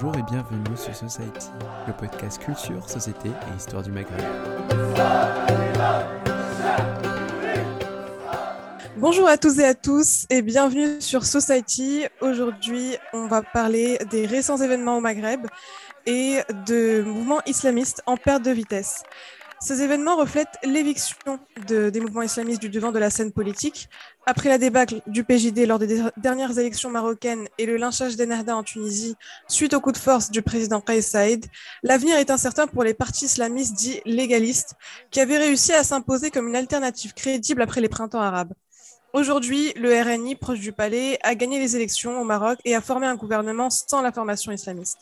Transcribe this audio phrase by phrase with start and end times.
[0.00, 1.48] Bonjour et bienvenue sur Society,
[1.88, 4.20] le podcast culture, société et histoire du Maghreb.
[8.96, 12.04] Bonjour à tous et à tous et bienvenue sur Society.
[12.20, 15.48] Aujourd'hui, on va parler des récents événements au Maghreb
[16.06, 19.02] et de mouvements islamistes en perte de vitesse.
[19.60, 23.88] Ces événements reflètent l'éviction de, des mouvements islamistes du devant de la scène politique.
[24.30, 28.62] Après la débâcle du PJD lors des dernières élections marocaines et le lynchage d'Ennahda en
[28.62, 29.16] Tunisie
[29.48, 31.46] suite au coup de force du président Kais Saïd,
[31.82, 34.74] l'avenir est incertain pour les partis islamistes dits légalistes
[35.10, 38.52] qui avaient réussi à s'imposer comme une alternative crédible après les printemps arabes.
[39.14, 43.06] Aujourd'hui, le RNI, proche du palais, a gagné les élections au Maroc et a formé
[43.06, 44.98] un gouvernement sans la formation islamiste.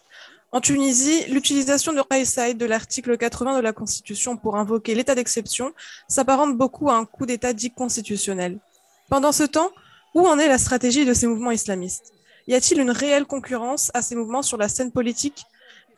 [0.53, 5.73] En Tunisie, l'utilisation de Saïd de l'article 80 de la Constitution pour invoquer l'état d'exception
[6.07, 8.61] s'apparente beaucoup à un coup d'État dit constitutionnel.
[9.09, 9.71] Pendant ce temps,
[10.15, 12.13] où en est la stratégie de ces mouvements islamistes?
[12.49, 15.45] Y a-t-il une réelle concurrence à ces mouvements sur la scène politique?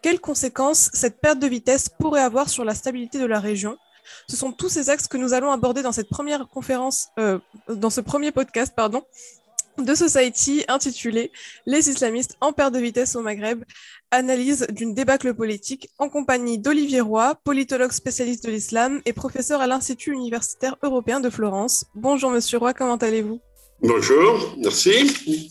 [0.02, 3.76] Quelles conséquences cette perte de vitesse pourrait avoir sur la stabilité de la région?
[4.28, 7.90] Ce sont tous ces axes que nous allons aborder dans cette première conférence, euh, dans
[7.90, 9.02] ce premier podcast, pardon,
[9.84, 11.30] de Society intitulé
[11.66, 13.64] Les islamistes en perte de vitesse au Maghreb,
[14.10, 19.66] analyse d'une débâcle politique en compagnie d'Olivier Roy, politologue spécialiste de l'islam et professeur à
[19.66, 21.84] l'Institut universitaire européen de Florence.
[21.94, 23.40] Bonjour Monsieur Roy, comment allez-vous?
[23.82, 25.48] Bonjour, merci.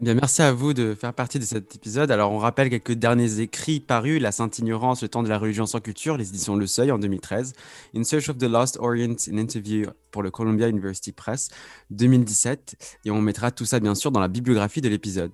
[0.00, 2.10] Bien, merci à vous de faire partie de cet épisode.
[2.10, 5.66] Alors, on rappelle quelques derniers écrits parus La Sainte Ignorance, Le temps de la religion
[5.66, 7.52] sans culture, les éditions Le Seuil en 2013,
[7.94, 11.50] In Search of the Lost Orient, an interview pour le Columbia University Press
[11.90, 13.00] 2017.
[13.04, 15.32] Et on mettra tout ça, bien sûr, dans la bibliographie de l'épisode.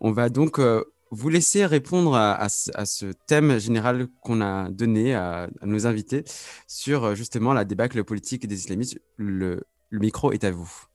[0.00, 5.48] On va donc euh, vous laisser répondre à, ce thème général qu'on a donné à,
[5.62, 6.24] nos invités
[6.66, 8.98] sur euh, justement la débâcle politique des islamistes.
[9.18, 10.88] le micro est à vous.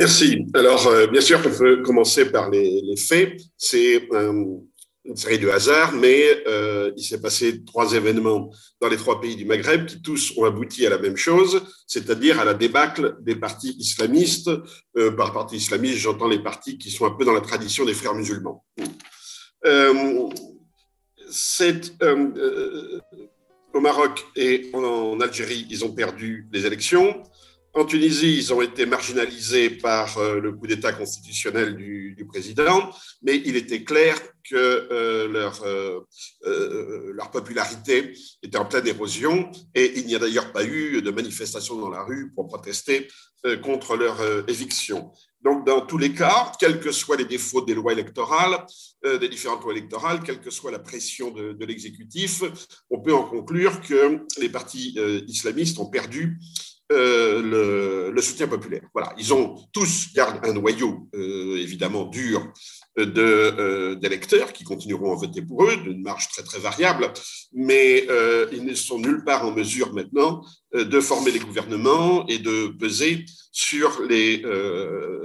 [0.00, 0.46] Merci.
[0.54, 3.38] Alors, euh, bien sûr, on peut commencer par les, faits.
[3.58, 4.32] C'est euh,
[5.04, 8.50] une série de hasards, mais euh, il s'est passé trois événements
[8.80, 12.40] dans les trois pays du Maghreb qui tous ont abouti à la même chose, c'est-à-dire
[12.40, 14.50] à la débâcle des partis islamistes.
[15.18, 18.14] par partis islamistes, j'entends les partis qui sont un peu dans la tradition des frères
[18.14, 18.64] musulmans.
[23.74, 27.22] au Maroc et en Algérie, ils ont perdu les élections.
[27.72, 32.90] En Tunisie, ils ont été marginalisés par euh, le coup d'État constitutionnel du, président,
[33.22, 34.16] mais il était clair
[34.48, 40.52] que euh, leur, euh, leur popularité était en pleine érosion et il n'y a d'ailleurs
[40.52, 43.08] pas eu de manifestation dans la rue pour protester
[43.62, 45.10] contre leur éviction.
[45.40, 48.66] Donc, dans tous les cas, quels que soient les défauts des lois électorales,
[49.02, 52.42] des différentes lois électorales, quelle que soit la pression de l'exécutif,
[52.90, 54.94] on peut en conclure que les partis
[55.26, 56.38] islamistes ont perdu
[56.92, 58.82] euh, le, soutien populaire.
[58.92, 62.52] Voilà, ils ont tous gardent un noyau euh, évidemment dur
[62.98, 67.10] de d'électeurs qui continueront à voter pour eux, d'une marge très très variable,
[67.54, 72.38] mais euh, ils ne sont nulle part en mesure maintenant de former les gouvernements et
[72.38, 74.44] de peser sur les,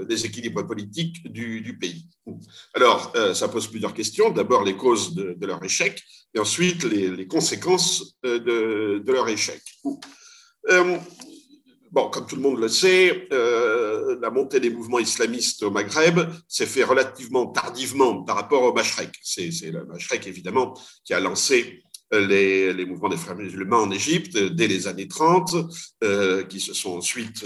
[0.07, 2.07] les équilibres politiques du, pays.
[2.73, 4.29] Alors, ça pose plusieurs questions.
[4.31, 6.01] D'abord, les causes de, leur échec,
[6.33, 9.61] et ensuite les, conséquences de, leur échec.
[11.95, 16.19] Bon, comme tout le monde le sait, euh, la montée des mouvements islamistes au Maghreb
[16.45, 19.17] s'est fait relativement tardivement par rapport au Mashrek.
[19.23, 24.37] C'est le Mashrek, évidemment, qui a lancé euh, les, mouvements des frères musulmans en Égypte
[24.37, 25.55] dès les années 30,
[26.03, 27.45] euh, qui se sont ensuite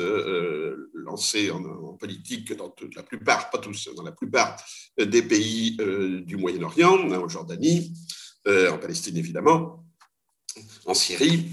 [0.95, 4.55] lancés en, politique dans la plupart, pas tous, dans la plupart
[4.97, 5.77] des pays
[6.25, 7.93] du Moyen-Orient, hein, en Jordanie,
[8.47, 9.85] en Palestine évidemment,
[10.87, 11.51] en Syrie,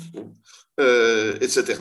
[0.78, 1.74] etc.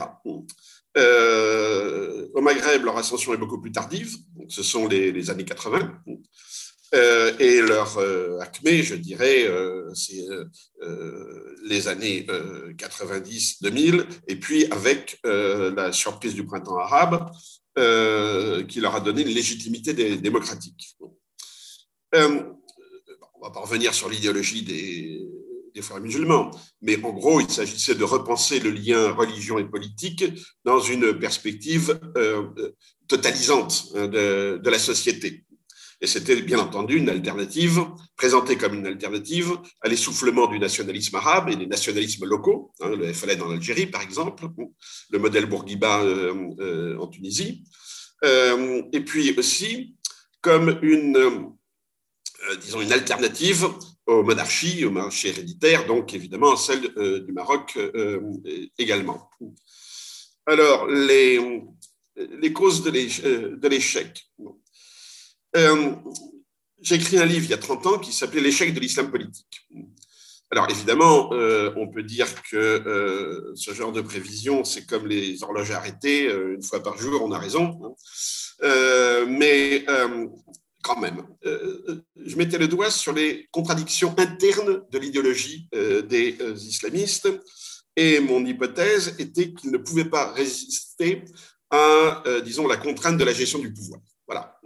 [0.97, 4.17] Euh, au Maghreb, leur ascension est beaucoup plus tardive,
[4.47, 6.01] ce sont les, années 80.
[6.93, 9.49] Euh, et leur euh, je dirais,
[9.93, 10.25] c'est
[11.63, 12.25] les années
[12.77, 17.31] 90-2000, et puis avec la surprise du printemps arabe,
[18.67, 20.95] qui leur a donné une légitimité démocratique.
[22.13, 25.21] on ne va pas revenir sur l'idéologie des,
[25.75, 26.51] des frères musulmans.
[26.81, 30.23] Mais en gros, il s'agissait de repenser le lien religion et politique
[30.63, 32.47] dans une perspective euh,
[33.07, 35.43] totalisante hein, de, la société.
[36.01, 37.85] Et c'était bien entendu une alternative,
[38.15, 43.13] présentée comme une alternative à l'essoufflement du nationalisme arabe et des nationalismes locaux, hein, le
[43.13, 44.47] FLN en Algérie par exemple,
[45.09, 47.63] le modèle Bourguiba euh, euh, en Tunisie,
[48.23, 49.95] et puis aussi
[50.41, 51.53] comme une,
[52.59, 53.67] disons, une alternative
[54.07, 58.21] aux monarchies, aux monarchies héréditaires, donc évidemment celle euh, du Maroc euh,
[58.77, 59.29] également.
[60.45, 61.39] Alors, les,
[62.15, 64.29] les causes de l'échec.
[65.55, 65.95] Euh,
[66.81, 69.67] j'ai écrit un livre il y a 30 ans qui s'appelait L'échec de l'islam politique.
[70.51, 76.25] Alors évidemment, on peut dire que ce genre de prévision, c'est comme les horloges arrêtées,
[76.25, 77.95] une fois par jour, on a raison.
[78.61, 79.25] Hein.
[79.27, 79.83] mais
[80.85, 86.37] quand même, je mettais le doigt sur les contradictions internes de l'idéologie des
[86.67, 87.27] islamistes
[87.95, 91.23] et mon hypothèse était qu'ils ne pouvaient pas résister
[91.71, 93.99] à, disons, la contrainte de la gestion du pouvoir.
[94.27, 94.59] Voilà.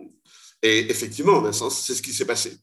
[0.62, 2.58] Et effectivement, en un sens, c'est ce qui s'est passé.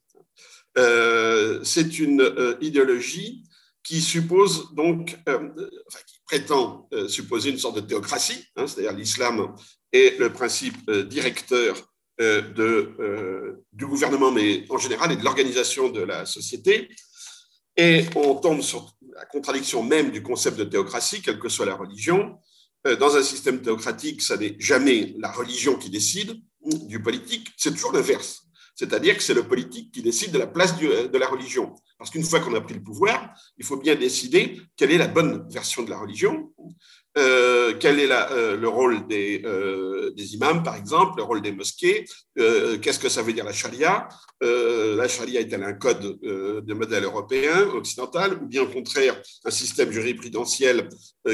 [0.78, 3.42] Euh, c'est une euh, idéologie
[3.82, 5.48] qui suppose donc, euh,
[5.86, 9.54] enfin, qui prétend supposer une sorte de théocratie, hein, c'est-à-dire l'islam
[9.92, 11.76] est le principe directeur
[12.18, 16.88] de, du gouvernement, mais en général, et de l'organisation de la société.
[17.76, 21.74] Et on tombe sur la contradiction même du concept de théocratie, quelle que soit la
[21.74, 22.38] religion.
[23.00, 26.40] Dans un système théocratique, ça n'est jamais la religion qui décide,
[26.88, 28.42] du politique, c'est toujours l'inverse.
[28.74, 31.74] C'est-à-dire que c'est le politique qui décide de la place de la religion.
[31.98, 35.08] Parce qu'une fois qu'on a pris le pouvoir, il faut bien décider quelle est la
[35.08, 36.52] bonne version de la religion,
[37.18, 41.52] euh, quel est euh, le rôle des, euh, des, imams, par exemple, le rôle des
[41.52, 42.04] mosquées,
[42.36, 44.08] qu'est-ce que ça veut dire la charia.
[44.42, 49.90] la charia est-elle un code de modèle européen, occidental, ou bien au contraire un système
[49.90, 50.88] jurisprudentiel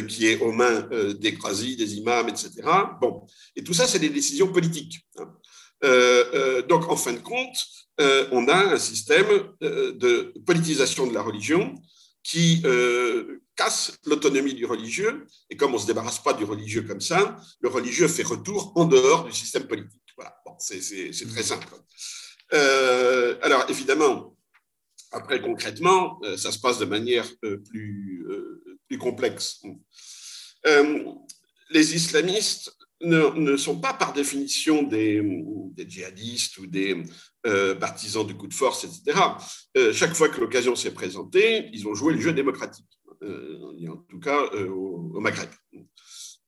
[0.08, 0.88] qui est aux mains
[1.18, 2.50] des quasi, des imams, etc.
[3.00, 3.26] Bon,
[3.56, 5.00] et tout ça, c'est des décisions politiques.
[5.18, 5.28] Hein.
[6.68, 7.58] donc, en fin de compte,
[8.30, 9.26] on a un système
[9.60, 11.74] de politisation de la religion
[12.22, 12.62] qui
[13.56, 17.36] casse l'autonomie du religieux, et comme on ne se débarrasse pas du religieux comme ça,
[17.60, 20.00] le religieux fait retour en dehors du système politique.
[20.58, 21.68] C'est très simple.
[22.52, 24.36] Euh, alors, évidemment,
[25.10, 28.26] après, concrètement, euh, ça se passe de manière euh, plus,
[29.00, 29.62] complexe.
[31.70, 35.22] les islamistes ne, sont pas par définition des,
[35.72, 37.02] des djihadistes ou des
[37.80, 39.18] partisans du coup de force, etc.
[39.94, 42.86] chaque fois que l'occasion s'est présentée, ils ont joué le jeu démocratique.
[43.22, 45.48] Euh, en tout cas euh, au, Maghreb.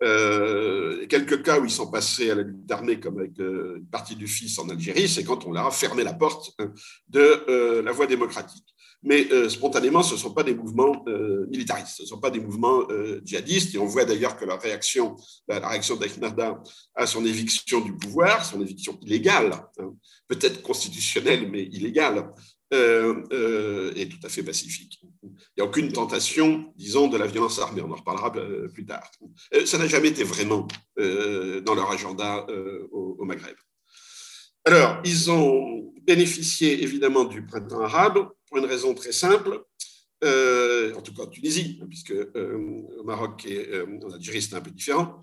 [0.03, 4.17] Euh, quelques cas où ils sont passés à la lutte d'armée, comme avec une partie
[4.17, 6.73] du fils en Algérie, c'est quand on leur a fermé la porte hein,
[7.09, 8.65] de la voie démocratique.
[9.07, 11.05] Mais spontanément, ce ne sont pas des mouvements
[11.49, 12.89] militaristes, ce ne sont pas des mouvements
[13.23, 13.75] djihadistes.
[13.75, 15.15] Et on voit d'ailleurs que la réaction,
[15.47, 16.63] la, réaction d'Ahmada
[16.95, 19.93] à son éviction du pouvoir, son éviction illégale, hein,
[20.27, 22.33] peut-être constitutionnelle, mais illégale,
[22.73, 25.01] est tout à fait pacifique.
[25.57, 27.83] Il n'y a aucune tentation, disons, de la violence armée.
[27.83, 29.11] On en reparlera euh, plus tard.
[29.55, 30.67] Euh, ça n'a jamais été vraiment
[30.99, 32.47] euh, dans leur agenda
[32.93, 33.57] au, Maghreb.
[34.65, 39.63] Alors, ils ont bénéficié évidemment du printemps arabe pour une raison très simple.
[40.23, 43.67] en tout cas en Tunisie, puisque au Maroc et
[44.03, 45.21] en Algérie, c'était un peu différent.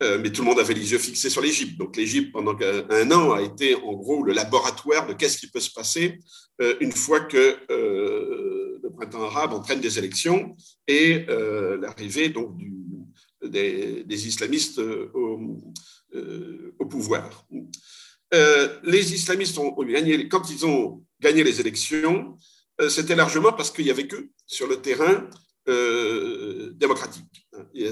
[0.00, 1.78] Mais tout le monde avait les yeux fixés sur l'Égypte.
[1.78, 2.56] Donc l'Égypte, pendant
[2.88, 6.18] un an, a été en gros le laboratoire de qu'est-ce qui peut se passer
[6.80, 7.58] une fois que
[9.00, 10.56] printemps arabe entraîne des élections
[10.86, 12.32] et euh, l'arrivée
[13.42, 15.10] des, islamistes euh,
[16.78, 17.46] au, pouvoir.
[18.34, 22.36] Euh, les islamistes ont, gagné, quand ils ont gagné les élections,
[22.88, 25.28] c'était largement parce qu'il n'y avait que sur le terrain
[26.74, 27.39] démocratique.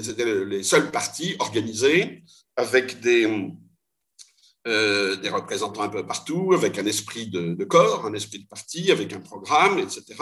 [0.01, 2.23] C'était les seuls partis organisés
[2.55, 3.25] avec des,
[4.65, 9.13] des représentants un peu partout, avec un esprit de, corps, un esprit de parti, avec
[9.13, 10.15] un programme, etc.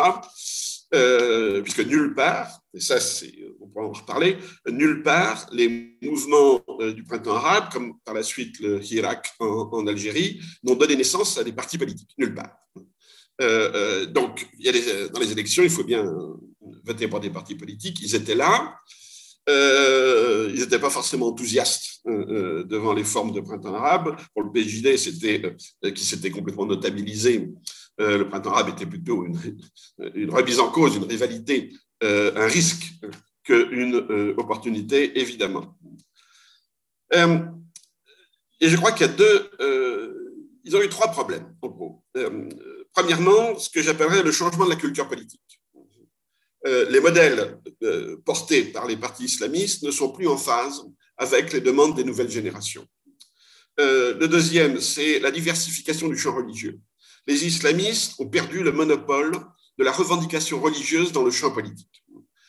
[0.94, 2.96] Euh, puisque nulle part, et ça
[3.60, 4.38] on pourra en reparler,
[4.70, 9.86] nulle part les mouvements euh, du printemps arabe, comme par la suite le Hirak en,
[9.86, 12.56] Algérie, n'ont donné naissance à des partis politiques, nulle part.
[13.42, 14.48] Euh, donc,
[15.14, 16.06] dans les élections, il faut bien
[16.86, 18.80] voter pour des partis politiques, ils étaient là,
[19.48, 24.16] ils n'étaient pas forcément enthousiastes devant les formes de printemps arabe.
[24.34, 24.96] Pour le PJD,
[25.94, 27.50] qui s'était complètement notabilisé
[28.00, 29.26] euh, le printemps arabe était plutôt
[30.14, 31.74] une, remise en cause, une rivalité,
[32.04, 32.94] euh, un risque
[33.44, 35.78] qu'une euh, opportunité, évidemment.
[37.14, 39.08] et je crois qu'il
[40.76, 41.56] ont eu trois problèmes,
[42.94, 45.57] premièrement, ce que j'appellerais le changement de la culture politique.
[46.90, 47.60] Les modèles
[48.26, 50.84] portés par les partis islamistes ne sont plus en phase
[51.18, 52.86] avec les demandes des nouvelles générations.
[53.78, 56.80] le deuxième, c'est la diversification du champ religieux
[57.28, 59.32] les islamistes ont perdu le monopole
[59.78, 62.04] de la revendication religieuse dans le champ politique.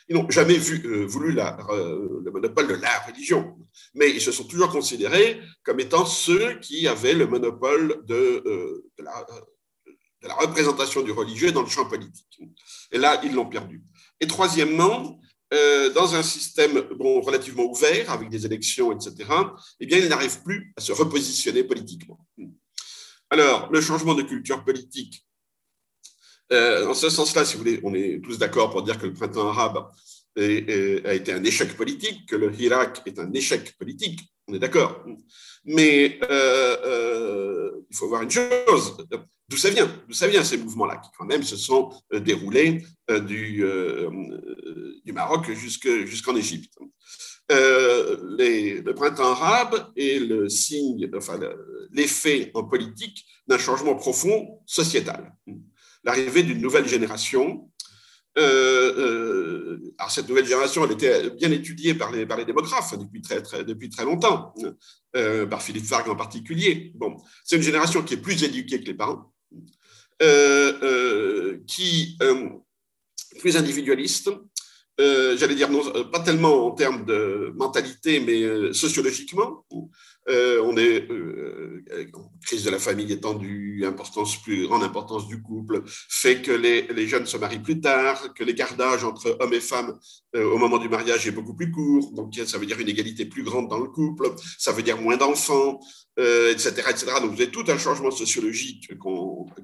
[0.08, 3.58] Ils n'ont jamais euh, voulu euh, le monopole de la religion,
[3.94, 8.90] mais ils se sont toujours considérés comme étant ceux qui avaient le monopole de, euh,
[10.22, 12.40] la, représentation du religieux dans le champ politique.
[12.90, 13.82] Et là, ils l'ont perdu.
[14.20, 15.20] Et troisièmement,
[15.94, 19.14] dans un système bon, relativement ouvert, avec des élections, etc.,
[19.80, 22.18] eh bien, ils n'arrivent plus à se repositionner politiquement.
[23.30, 25.26] Alors, le changement de culture politique,
[26.52, 29.12] euh, en ce sens-là, si vous voulez, on est tous d'accord pour dire que le
[29.12, 29.90] printemps arabe
[30.36, 35.04] a été un échec politique, que le Irak est un échec politique, on est d'accord.
[35.64, 38.96] Mais euh, euh, il faut voir une chose,
[39.48, 39.90] d'où ça vient?
[40.06, 42.84] D'où ça vient ces mouvements-là, qui quand même se sont déroulés
[43.26, 43.64] du,
[45.04, 46.74] du Maroc jusqu'en Égypte
[47.50, 51.40] le printemps arabe est le signe, enfin
[51.92, 55.32] l'effet en politique d'un changement profond sociétal
[56.04, 57.70] l'arrivée d'une nouvelle génération.
[58.38, 62.96] Euh, euh, alors cette nouvelle génération, elle était bien étudiée par les, par les démographes
[62.96, 64.54] depuis très, depuis très longtemps,
[65.16, 66.92] euh, par Philippe Fargue en particulier.
[66.94, 69.32] Bon, c'est une génération qui est plus éduquée que les parents,
[71.66, 74.30] qui est plus individualiste,
[75.00, 79.64] euh, j'allais dire, euh, pas tellement en termes de mentalité, mais euh, sociologiquement.
[80.28, 81.08] on est
[82.44, 87.06] crise de la famille étendue, importance plus grande importance du couple, fait que les, les
[87.06, 89.98] jeunes se marient plus tard, que l'écart d'âge entre hommes et femmes
[90.34, 93.42] au moment du mariage est beaucoup plus court, donc ça veut dire une égalité plus
[93.42, 94.24] grande dans le couple,
[94.58, 95.80] ça veut dire moins d'enfants,
[96.18, 97.06] etc., etc.
[97.22, 98.90] Donc vous avez tout un changement sociologique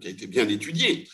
[0.00, 1.06] qui a été bien étudié.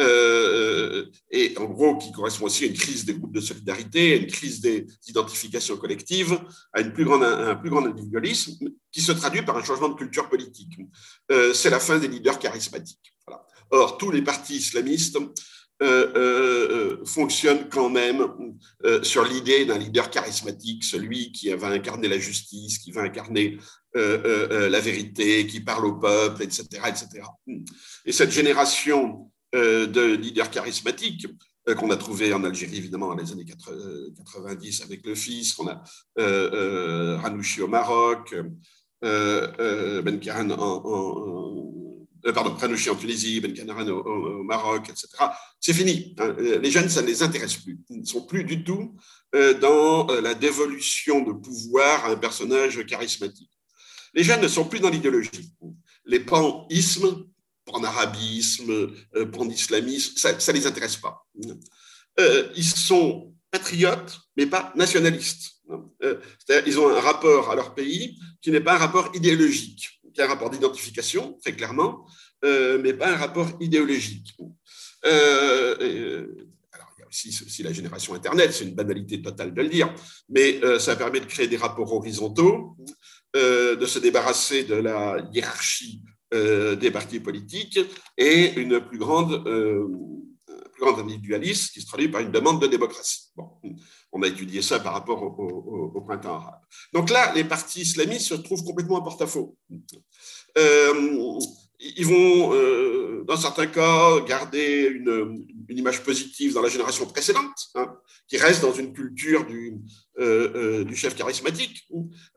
[0.00, 4.16] Euh, et en gros qui correspond aussi à une crise des groupes de solidarité, à
[4.16, 6.38] une crise des identifications collectives,
[6.72, 10.78] à, un plus grand individualisme qui se traduit par un changement de culture politique.
[11.32, 13.14] Euh, c'est la fin des leaders charismatiques.
[13.70, 15.18] Or, tous les partis islamistes
[15.82, 18.26] euh, fonctionnent quand même
[19.02, 23.58] sur l'idée d'un leader charismatique, celui qui va incarner la justice, qui va incarner
[23.94, 27.22] la vérité, qui parle au peuple, etc., etc.
[28.06, 31.26] Et cette génération de leaders charismatiques
[31.68, 35.68] euh, qu'on a trouvé en Algérie, évidemment, dans les années 90 avec le fils, qu'on
[35.68, 35.82] a
[36.18, 38.34] euh, Ranouchi au Maroc,
[39.02, 45.08] Ben Karen en, pardon, Ranouchi en Tunisie, Ben Karen au, Maroc, etc.
[45.60, 46.14] C'est fini.
[46.18, 46.34] Hein.
[46.38, 47.78] Les jeunes, ça ne les intéresse plus.
[47.90, 48.96] Ils ne sont plus du tout
[49.32, 53.50] dans la dévolution de pouvoir à un personnage charismatique.
[54.14, 55.52] Les jeunes ne sont plus dans l'idéologie.
[56.06, 57.26] Les pan-ismes
[57.68, 58.70] pan-arabisme,
[59.14, 61.26] euh, pan-islamisme, ça ne les intéresse pas.
[62.18, 65.52] Euh, ils sont patriotes, mais pas nationalistes.
[66.02, 66.20] Euh,
[66.66, 70.24] ils ont un rapport à leur pays qui n'est pas un rapport idéologique, qui est
[70.24, 72.06] un rapport d'identification, très clairement,
[72.42, 74.34] mais pas un rapport idéologique.
[75.02, 79.68] alors, il y a aussi, aussi, la génération Internet, c'est une banalité totale de le
[79.68, 79.94] dire,
[80.28, 82.76] mais ça permet de créer des rapports horizontaux,
[83.34, 86.02] de se débarrasser de la hiérarchie
[86.34, 87.78] euh, des partis politiques
[88.18, 89.88] et une plus grande, euh,
[90.80, 93.30] individualisme qui se traduit par une demande de démocratie.
[93.34, 93.48] Bon,
[94.12, 96.60] on a étudié ça par rapport au, printemps arabe.
[96.92, 99.56] Donc là, les partis islamistes se trouvent complètement en porte-à-faux.
[100.56, 101.38] Euh,
[101.80, 107.92] ils vont, dans certains cas, garder une, image positive dans la génération précédente, hein,
[108.28, 111.88] qui reste dans une culture du chef charismatique,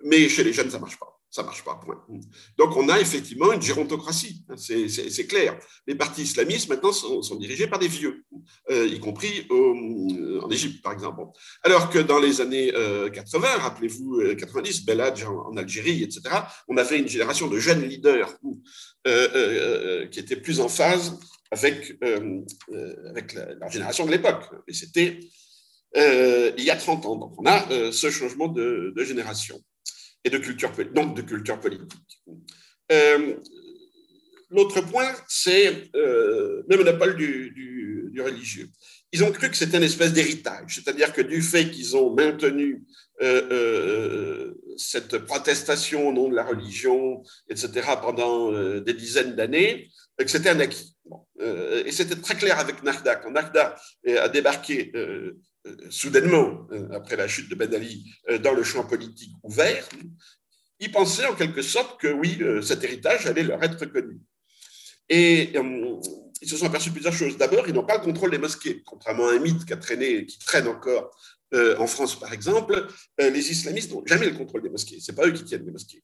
[0.03, 1.75] mais chez les jeunes, ça ne marche pas ça ne marche pas.
[1.75, 2.03] Point.
[2.57, 5.57] Donc, on a effectivement une gérontocratie, hein, c'est clair.
[5.87, 8.25] Les partis islamistes, maintenant, sont, dirigés par des vieux,
[8.69, 11.21] euh, y compris euh, en Égypte, par exemple.
[11.63, 12.71] Alors que dans les années
[13.13, 16.21] 80, euh, rappelez-vous, 90, Belhadj en, Algérie, etc.,
[16.67, 18.37] on avait une génération de jeunes leaders
[20.11, 21.17] qui étaient plus en phase
[21.49, 24.43] avec, avec la, génération de l'époque.
[24.67, 25.19] Et c'était
[25.95, 27.15] il y a 30 ans.
[27.15, 29.61] Donc, on a ce changement de génération
[30.23, 32.21] et de culture, donc de culture politique.
[32.91, 33.35] Euh,
[34.49, 38.69] l'autre point, c'est euh, le monopole du, du, religieux.
[39.13, 42.83] Ils ont cru que c'était une espèce d'héritage, c'est-à-dire que du fait qu'ils ont maintenu
[43.21, 50.49] euh, cette protestation au nom de la religion, etc., pendant des dizaines d'années, que c'était
[50.49, 50.95] un acquis.
[51.39, 53.15] et c'était très clair avec Narda.
[53.15, 53.75] Quand Narda
[54.05, 55.39] a débarqué euh,
[55.89, 59.87] soudainement, euh, après la chute de Ben Ali, euh, dans le champ politique ouvert,
[60.79, 64.19] ils pensaient en quelque sorte que oui, cet héritage allait leur être connu.
[65.09, 67.37] Et ils se sont aperçus plusieurs choses.
[67.37, 70.25] D'abord, ils n'ont pas le contrôle des mosquées, contrairement à un mythe qui a traîné,
[70.25, 71.15] qui traîne encore
[71.53, 72.87] en France, par exemple.
[73.19, 74.97] les islamistes n'ont jamais le contrôle des mosquées.
[74.99, 76.01] C'est pas eux qui tiennent les mosquées.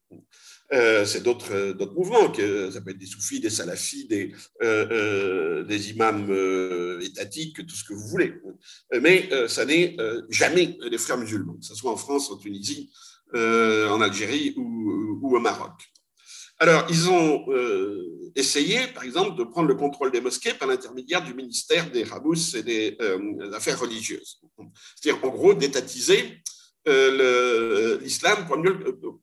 [0.74, 4.34] Euh, c'est d'autres, euh, d'autres mouvements, que, ça peut être des soufis, des salafis, des,
[4.62, 8.34] euh, imams étatiques, tout ce que vous voulez.
[9.02, 9.96] Mais ça n'est
[10.30, 12.92] jamais les frères musulmans, que ce soit en France, en Tunisie,
[13.34, 15.74] en Algérie ou, ou, au Maroc.
[16.60, 17.46] Alors, ils ont
[18.36, 22.56] essayé, par exemple, de prendre le contrôle des mosquées par l'intermédiaire du ministère des Rabous
[22.56, 22.98] et des
[23.54, 24.42] Affaires religieuses.
[24.96, 26.42] C'est-à-dire, en gros, d'étatiser
[26.88, 28.80] l'islam pour mieux,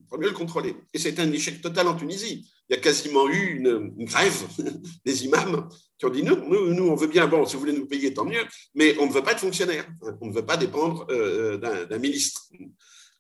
[0.09, 0.77] pour mieux le contrôler.
[0.93, 2.51] Et c'était un échec total en Tunisie.
[2.69, 4.47] Il y a quasiment eu une, grève
[5.05, 5.69] des imams
[5.99, 6.37] qui ont dit nous,
[6.75, 8.45] nous, on veut bien, bon, si vous voulez nous payer, tant mieux,
[8.75, 9.87] mais on ne veut pas être fonctionnaire,
[10.21, 12.49] on ne veut pas dépendre d'un ministre.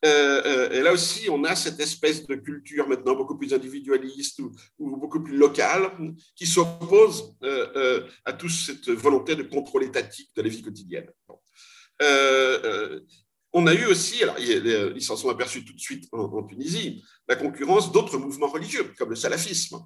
[0.04, 4.40] Euh, euh, et là aussi, on a cette espèce de culture maintenant beaucoup plus individualiste
[4.40, 5.90] ou, beaucoup plus locale
[6.36, 11.10] qui s'oppose euh, à toute cette volonté de contrôle étatique de la vie quotidienne.
[13.54, 17.36] On a eu aussi, alors ils s'en sont aperçus tout de suite en, Tunisie, la
[17.36, 19.78] concurrence d'autres mouvements religieux, comme le salafisme.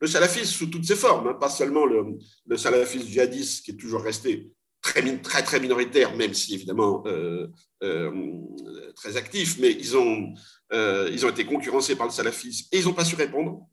[0.00, 2.18] Le salafisme sous toutes ses formes, hein, pas seulement le,
[2.56, 7.48] salafisme djihadiste qui est toujours resté très, minoritaire, même si évidemment euh,
[7.82, 8.12] euh,
[8.94, 9.76] très actifs, mais
[10.72, 13.66] euh, ils ont été concurrencés par le salafisme et ils n'ont pas su répondre.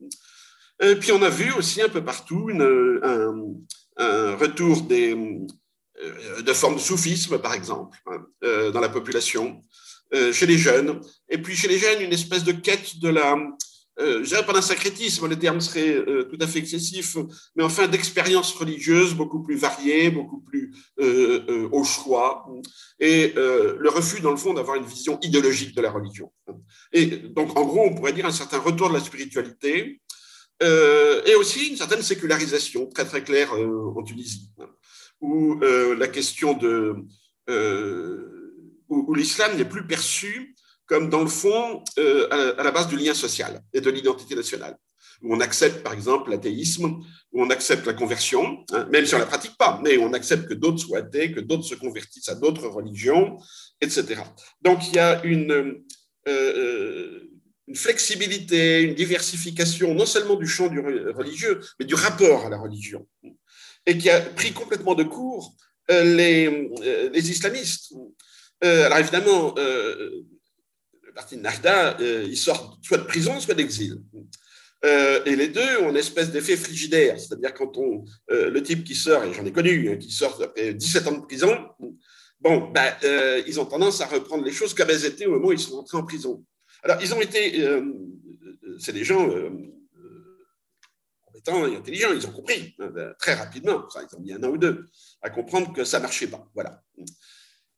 [1.02, 5.16] puis on a vu aussi un peu partout un, retour des,
[6.42, 8.26] de formes de soufisme, par exemple, hein,
[8.72, 9.62] dans la population,
[10.32, 13.36] chez les jeunes, et puis chez les jeunes, une espèce de quête de la,
[14.00, 17.16] euh, je dirais pas d'un sacrétisme, le terme serait euh, tout à fait excessif,
[17.56, 22.48] mais enfin d'expériences religieuses beaucoup plus variées, beaucoup plus euh, euh, au choix,
[23.00, 26.32] et le refus, dans le fond, d'avoir une vision idéologique de la religion.
[26.92, 30.02] Et donc, en gros, on pourrait dire un certain retour de la spiritualité,
[30.62, 34.50] et aussi une certaine sécularisation, très très claire en Tunisie,
[35.24, 36.96] où la question de...
[38.90, 40.54] où, où l'islam n'est plus perçu
[40.86, 44.78] comme dans le fond euh, à la base du lien social et de l'identité nationale,
[45.22, 46.86] où on accepte par exemple l'athéisme,
[47.32, 50.48] où on accepte la conversion, hein, même si on la pratique pas, mais on accepte
[50.48, 53.38] que d'autres soient athées, que d'autres se convertissent à d'autres religions,
[53.82, 54.22] etc.
[54.62, 55.84] Donc il y a une, euh,
[56.28, 57.20] euh,
[57.68, 62.58] une flexibilité, une diversification, non seulement du champ du religieux, mais du rapport à la
[62.58, 63.08] religion,
[63.86, 65.56] et qui a pris complètement de court
[65.90, 66.70] les,
[67.12, 67.94] les islamistes.
[68.62, 69.54] alors évidemment,
[71.14, 74.02] parti de Nahda, euh, il sort soit de prison, soit d'exil.
[74.86, 78.84] Euh, et les deux ont une espèce d'effet frigidaire, c'est-à-dire quand on, euh, le type
[78.84, 81.58] qui sort, et j'en ai connu, hein, qui sort après 17 ans de prison,
[82.42, 82.94] bon, ben,
[83.48, 85.78] ils ont tendance à reprendre les choses comme elles étaient au moment où ils sont
[85.78, 86.44] entrés en prison.
[86.84, 87.66] Alors, ils ont été,
[88.78, 89.30] c'est des gens
[91.44, 94.58] compétents et intelligents, ils ont compris hein, très rapidement, ils ont mis un an ou
[94.58, 94.88] deux
[95.22, 96.48] à comprendre que ça marchait pas.
[96.54, 96.82] Voilà.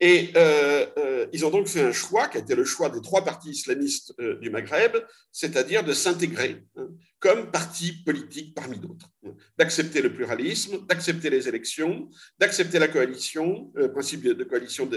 [0.02, 3.02] Et euh, euh, ils ont donc fait un choix, qui a été le choix des
[3.02, 4.98] trois partis islamistes euh, du Maghreb,
[5.32, 11.48] c'est-à-dire de s'intégrer hein, comme parti politique parmi d'autres, hein, d'accepter le pluralisme, d'accepter les
[11.48, 14.90] élections, d'accepter la coalition, le principe de coalition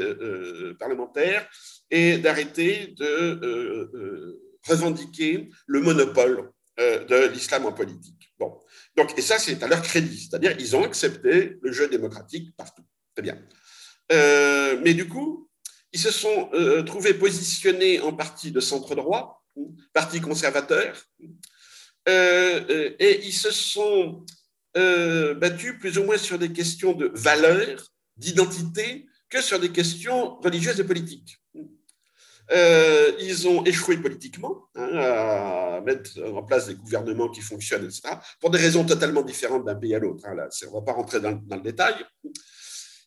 [0.80, 1.48] parlementaire,
[1.90, 4.36] et d'arrêter de
[4.68, 8.17] revendiquer le monopole de l'islam en politique.
[8.98, 12.82] Donc, et ça, c'est à leur crédit, c'est-à-dire ils ont accepté le jeu démocratique partout.
[13.14, 13.38] Très bien.
[14.10, 15.48] Euh, mais du coup,
[15.92, 19.44] ils se sont euh, trouvés positionnés en parti de centre droit,
[19.92, 21.00] parti conservateur,
[22.08, 24.26] euh, et ils se sont
[24.74, 30.80] battus plus ou moins sur des questions de valeur, d'identité, que sur des questions religieuses
[30.80, 31.38] et politiques.
[32.50, 38.50] Ils ont échoué politiquement hein, à mettre en place des gouvernements qui fonctionnent, etc., pour
[38.50, 40.24] des raisons totalement différentes d'un pays à l'autre.
[40.26, 41.94] Hein, on ne va pas rentrer dans, dans, le détail.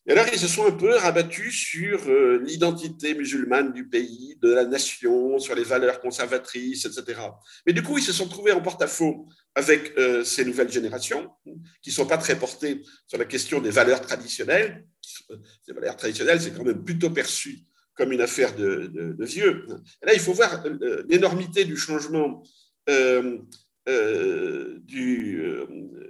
[0.08, 4.51] Et alors, ils se sont un peu rabattus sur euh, l'identité musulmane du pays, de
[4.51, 7.21] la nation, sur les valeurs conservatrices, etc.
[7.67, 11.30] Mais du coup, ils se sont trouvés en porte-à-faux avec euh, ces nouvelles générations,
[11.84, 14.88] qui ne sont pas très portées sur la question des valeurs traditionnelles.
[15.01, 17.60] Ces valeurs traditionnelles, c'est quand même plutôt perçu
[17.95, 19.65] comme une affaire de, vieux.
[20.04, 22.43] Là, il faut voir euh, l'énormité du changement.
[24.88, 25.41] du,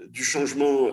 [0.10, 0.91] du, changement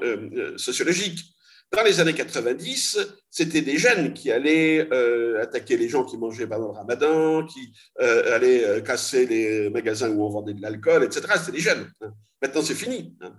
[0.57, 1.35] sociologique.
[1.71, 2.99] Dans les années 90,
[3.31, 7.73] c'était des jeunes qui allaient euh, attaquer les gens qui mangeaient pendant le ramadan, qui
[8.01, 11.27] euh, allaient euh, casser les magasins où on vendait de l'alcool, etc.
[11.37, 11.91] C'était des jeunes.
[12.01, 12.15] Hein.
[12.41, 13.15] Maintenant, c'est fini.
[13.21, 13.35] Hein.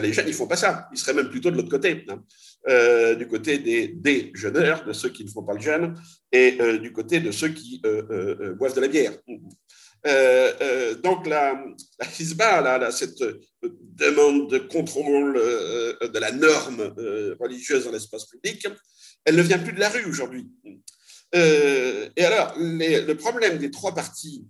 [0.00, 0.88] les jeunes, ils font pas ça.
[0.92, 2.06] Ils seraient même plutôt de l'autre côté,
[2.66, 3.14] hein.
[3.14, 5.94] du côté des, des jeûneurs, de ceux qui ne font pas le jeûne,
[6.32, 7.80] et du côté de ceux qui
[8.58, 9.12] boivent de la bière.
[10.06, 11.64] Euh, euh, donc la,
[11.98, 13.24] la cette
[13.70, 16.94] demande de contrôle euh, de la norme
[17.40, 18.66] religieuse dans l'espace public,
[19.24, 20.50] elle ne vient plus de la rue aujourd'hui.
[21.32, 24.46] et alors, le problème des trois partis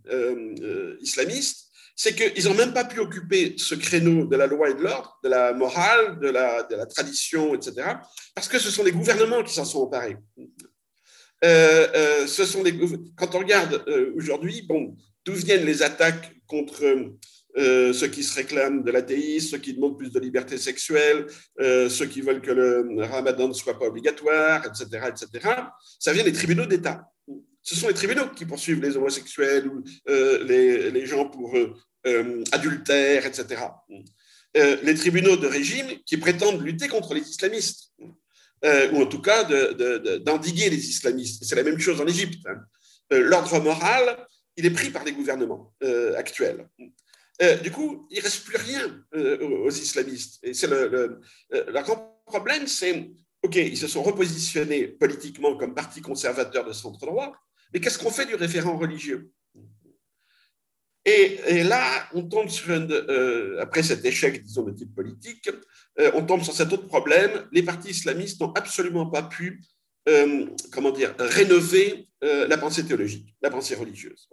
[1.00, 1.63] islamistes,
[1.96, 5.18] c'est qu'ils n'ont même pas pu occuper ce créneau de la loi et de l'ordre,
[5.22, 7.74] de la morale, de la, tradition, etc.,
[8.34, 10.16] parce que ce sont les gouvernements qui s'en sont emparés.
[11.42, 12.64] ce sont
[13.16, 13.84] quand on regarde
[14.16, 16.84] aujourd'hui, bon, d'où viennent les attaques contre
[17.56, 21.26] euh, ceux qui se réclament de l'athéisme, ceux qui demandent plus de liberté sexuelle,
[21.60, 25.50] euh, ceux qui veulent que le ramadan ne soit pas obligatoire, etc., etc.
[26.00, 27.08] Ça vient des tribunaux d'État.
[27.64, 31.56] Ce sont les tribunaux qui poursuivent les homosexuels ou les, les, gens pour
[32.52, 33.62] adultère, etc.
[34.54, 37.92] les tribunaux de régime qui prétendent lutter contre les islamistes,
[38.92, 39.44] ou en tout cas
[40.18, 41.42] d'endiguer les islamistes.
[41.44, 42.46] C'est la même chose en Égypte.
[42.46, 42.60] Hein.
[43.10, 45.74] L'ordre moral, il est pris par les gouvernements
[46.16, 46.68] actuels.
[47.42, 50.38] Euh, du coup, il ne reste plus rien euh, aux, islamistes.
[50.42, 51.20] Et c'est le, le,
[51.54, 53.10] euh, grand problème, c'est,
[53.42, 57.34] OK, ils se sont repositionnés politiquement comme parti conservateur de centre-droit,
[57.72, 59.30] mais qu'est-ce qu'on fait du référent religieux?
[61.06, 62.74] Et, là, on tombe sur
[63.60, 65.50] après cet échec, disons, de type politique,
[66.14, 67.46] on tombe sur cet autre problème.
[67.52, 69.60] Les partis islamistes n'ont absolument pas pu,
[70.72, 74.30] comment dire, rénover la pensée théologique, la pensée religieuse.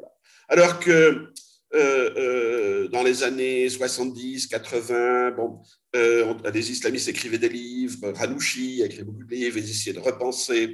[0.48, 1.34] Alors que
[1.74, 5.62] euh, euh, dans les années 70, 80, bon,
[5.96, 10.00] euh, des islamistes écrivaient des livres, Ranouchi a écrit beaucoup de livres, ils essayaient de
[10.00, 10.74] repenser,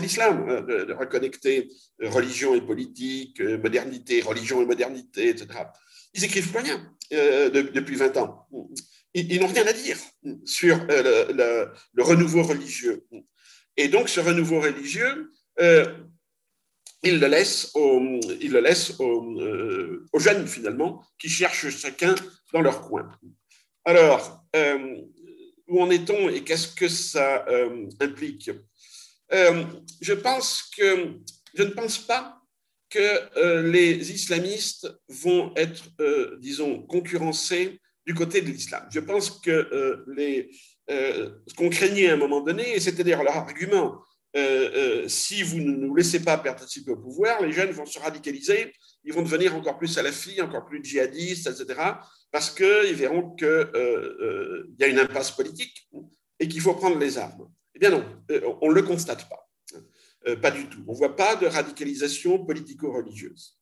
[0.00, 1.68] l'islam, de, reconnecter
[2.00, 5.48] religion et politique, modernité, religion et modernité, etc.
[6.14, 8.46] Ils écrivent plus rien depuis 20 ans.
[9.14, 9.98] Ils, n'ont rien à dire
[10.44, 13.04] sur le, renouveau religieux.
[13.76, 15.32] Et donc, ce renouveau religieux,
[17.04, 18.00] il le laisse, aux,
[18.40, 22.14] il euh, jeunes, finalement, qui cherchent chacun
[22.52, 23.10] dans leur coin.
[23.84, 24.96] Alors, euh,
[25.68, 28.50] où en est-on et qu'est-ce que ça euh, implique?
[29.30, 31.18] Je pense que
[31.54, 32.40] je ne pense pas
[32.88, 35.82] que les islamistes vont être,
[36.38, 38.86] disons, concurrencés du côté de l'islam.
[38.92, 40.04] Je pense que
[40.88, 44.04] ce qu'on craignait à un moment donné, et c'était d'ailleurs leur argument,
[44.36, 44.70] euh,
[45.04, 48.72] euh, si vous ne nous laissez pas participer au pouvoir, les jeunes vont se radicaliser,
[49.04, 51.80] ils vont devenir encore plus salafis, encore plus djihadistes, etc.,
[52.32, 55.88] parce qu'ils verront qu'il euh, y a une impasse politique
[56.40, 57.48] et qu'il faut prendre les armes.
[57.76, 58.04] Eh bien non,
[58.60, 59.48] on ne le constate pas.
[60.36, 60.82] pas du tout.
[60.88, 63.56] On ne voit pas de radicalisation politico-religieuse.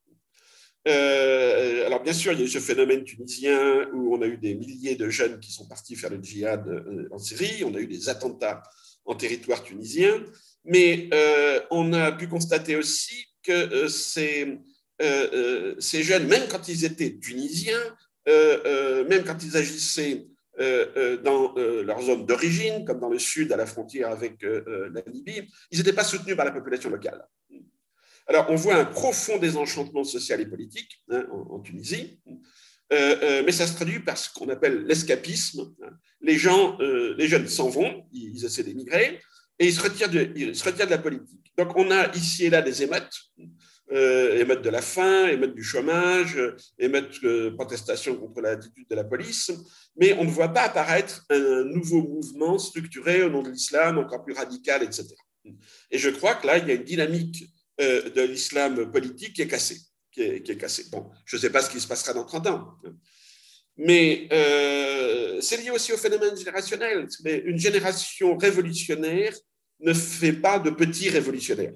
[0.85, 4.95] alors bien sûr, il y a ce phénomène tunisien où on a eu des milliers
[4.95, 6.65] de jeunes qui sont partis faire le djihad
[7.11, 8.63] en Syrie, on a eu des attentats
[9.05, 10.23] en territoire tunisien,
[10.65, 14.59] mais euh, on a pu constater aussi que euh, ces,
[15.01, 17.81] euh, ces, jeunes, même quand ils étaient tunisiens,
[18.25, 20.25] même quand ils agissaient
[21.23, 25.77] dans leur zone d'origine, comme dans le sud à la frontière avec la Libye, ils
[25.77, 27.25] n'étaient pas soutenus par la population locale.
[28.27, 32.21] Alors, on voit un profond désenchantement social et politique hein, en, Tunisie,
[32.89, 35.75] mais ça se traduit par ce qu'on appelle l'escapisme.
[36.21, 39.19] Les gens, les jeunes s'en vont, ils essaient d'émigrer,
[39.59, 41.51] et il se retire de, il se retire de la politique.
[41.57, 43.13] Donc on a ici et là des émeutes,
[43.91, 46.39] euh, émeutes de la faim, émeutes du chômage,
[46.79, 49.51] émeutes de protestation contre l'attitude de la police,
[49.95, 54.23] mais on ne voit pas apparaître un nouveau mouvement structuré au nom de l'islam, encore
[54.23, 55.07] plus radical, etc.
[55.91, 57.45] Et je crois que là, il y a une dynamique
[57.81, 59.79] euh, de l'islam politique qui est cassée.
[60.11, 60.85] Qui est cassée.
[60.91, 62.77] Bon, je ne sais pas ce qui se passera dans 30 ans.
[63.77, 67.07] Mais euh, c'est lié aussi au phénomène générationnel.
[67.25, 69.33] Une génération révolutionnaire
[69.79, 71.73] ne fait pas de petits révolutionnaires.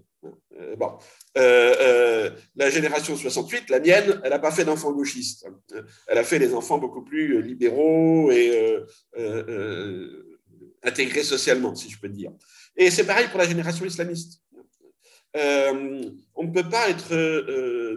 [0.59, 0.97] Euh, bon,
[1.37, 5.47] euh, la génération 68, la mienne, elle n'a pas fait d'enfants gauchistes.
[6.07, 8.77] Elle a fait des enfants beaucoup plus libéraux et
[10.83, 12.31] intégrés socialement, si je peux dire.
[12.75, 14.41] Et c'est pareil pour la génération islamiste.
[15.37, 17.13] On ne peut pas être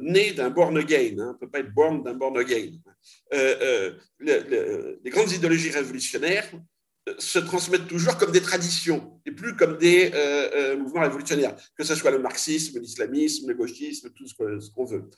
[0.03, 1.29] né d'un born again, hein.
[1.31, 2.73] on ne peut pas être born d'un born again.
[3.33, 6.51] Euh, euh, les grandes idéologies révolutionnaires
[7.09, 10.11] euh, se transmettent toujours comme des traditions et plus comme des
[10.79, 14.35] mouvements révolutionnaires, que ce soit le marxisme, l'islamisme, le gauchisme, tout ce
[14.71, 15.09] qu'on veut.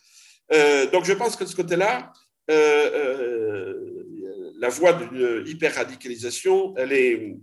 [0.92, 2.12] donc je pense que de ce côté-là,
[4.58, 7.36] la voie d'une hyper-radicalisation, elle est,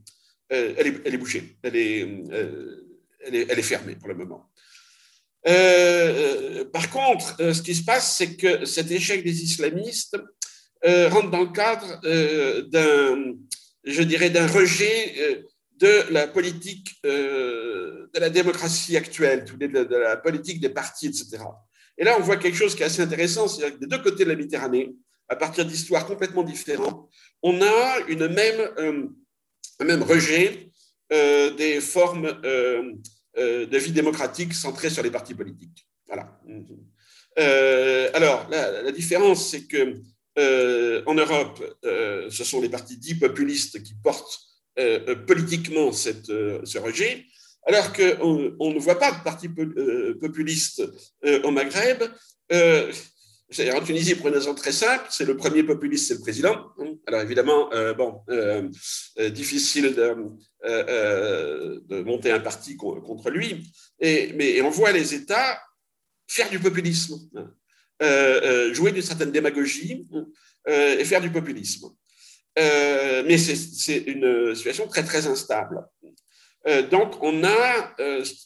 [0.49, 2.07] elle, est, elle est bouchée, elle est,
[3.21, 4.49] elle est fermée pour le moment.
[5.49, 10.17] Euh, par contre, euh, ce qui se passe, c'est que cet échec des islamistes
[10.85, 11.99] euh, rentre dans le cadre
[12.69, 13.33] d'un,
[13.83, 15.45] je dirais, d'un rejet
[15.77, 21.43] de la politique de la démocratie actuelle, de la politique des partis, etc.
[21.97, 24.23] Et là, on voit quelque chose qui est assez intéressant, c'est-à-dire que des deux côtés
[24.23, 24.93] de la Méditerranée,
[25.27, 27.09] à partir d'histoires complètement différentes,
[27.43, 29.09] on a une même,
[29.79, 30.69] un même rejet
[31.09, 32.93] des formes euh,
[33.39, 35.87] de vie démocratique centrée sur les partis politiques.
[36.07, 36.39] Voilà.
[37.37, 40.01] Euh, alors, la, différence, c'est que
[40.37, 44.39] euh, en Europe, ce sont les partis dits populistes qui portent
[45.27, 47.25] politiquement cette, ce rejet,
[47.65, 49.49] alors qu'on on ne voit pas de parti
[50.19, 50.83] populiste
[51.43, 52.03] au Maghreb.
[53.57, 56.67] En Tunisie, pour une raison très simple, c'est le premier populiste, c'est le président.
[57.07, 58.21] Alors évidemment, bon,
[59.31, 60.15] difficile de,
[60.65, 63.71] euh, euh, de monter un parti contre lui.
[64.01, 65.61] Mais on voit les États
[66.27, 67.15] faire du populisme,
[68.71, 70.07] jouer d'une certaine démagogie
[70.67, 71.87] et faire du populisme.
[72.55, 75.87] mais c'est une situation très, très instable.
[76.91, 77.95] donc, on a,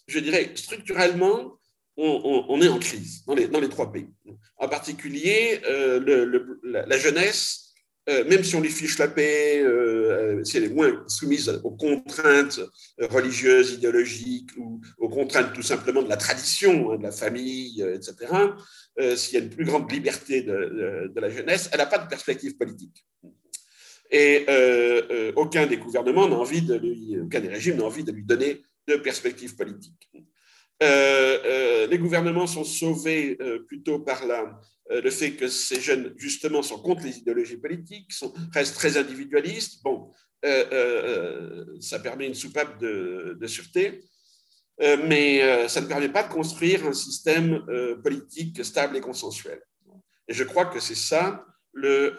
[0.08, 1.60] je dirais, structurellement,
[1.98, 4.10] on, est en crise dans les, trois pays.
[4.58, 7.64] En particulier, le, la, jeunesse
[8.10, 11.62] euh, même si on les fiche la paix, euh, euh, si elle est moins soumise
[11.64, 12.60] aux contraintes
[13.00, 18.32] religieuses, idéologiques ou aux contraintes tout simplement de la tradition, hein, de la famille, etc.,
[19.16, 22.56] s'il y a une plus grande liberté de, la jeunesse, elle n'a pas de perspective
[22.58, 23.08] politique.
[24.12, 24.46] Et
[25.36, 28.98] aucun des gouvernements n'a envie lui, aucun des régimes n'a envie de lui donner de
[28.98, 30.12] perspective politique.
[30.84, 34.26] Les gouvernements sont sauvés plutôt par
[34.92, 38.12] euh, le fait que ces jeunes, justement, sont contre les idéologies politiques,
[38.52, 39.82] restent très individualistes.
[39.84, 40.12] Bon,
[40.46, 44.02] euh, euh, ça permet une soupape de, sûreté,
[44.80, 47.64] mais ça ne permet pas de construire un système
[48.04, 49.62] politique stable et consensuel.
[50.28, 52.18] Et je crois que c'est ça le,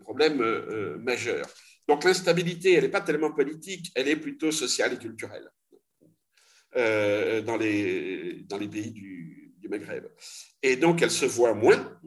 [0.00, 0.38] problème
[1.00, 1.46] majeur.
[1.86, 5.50] Donc l'instabilité, elle n'est pas tellement politique, elle est plutôt sociale et culturelle
[6.74, 10.06] dans, les, dans les pays du, Maghreb.
[10.62, 11.98] Et donc, elle se voit moins.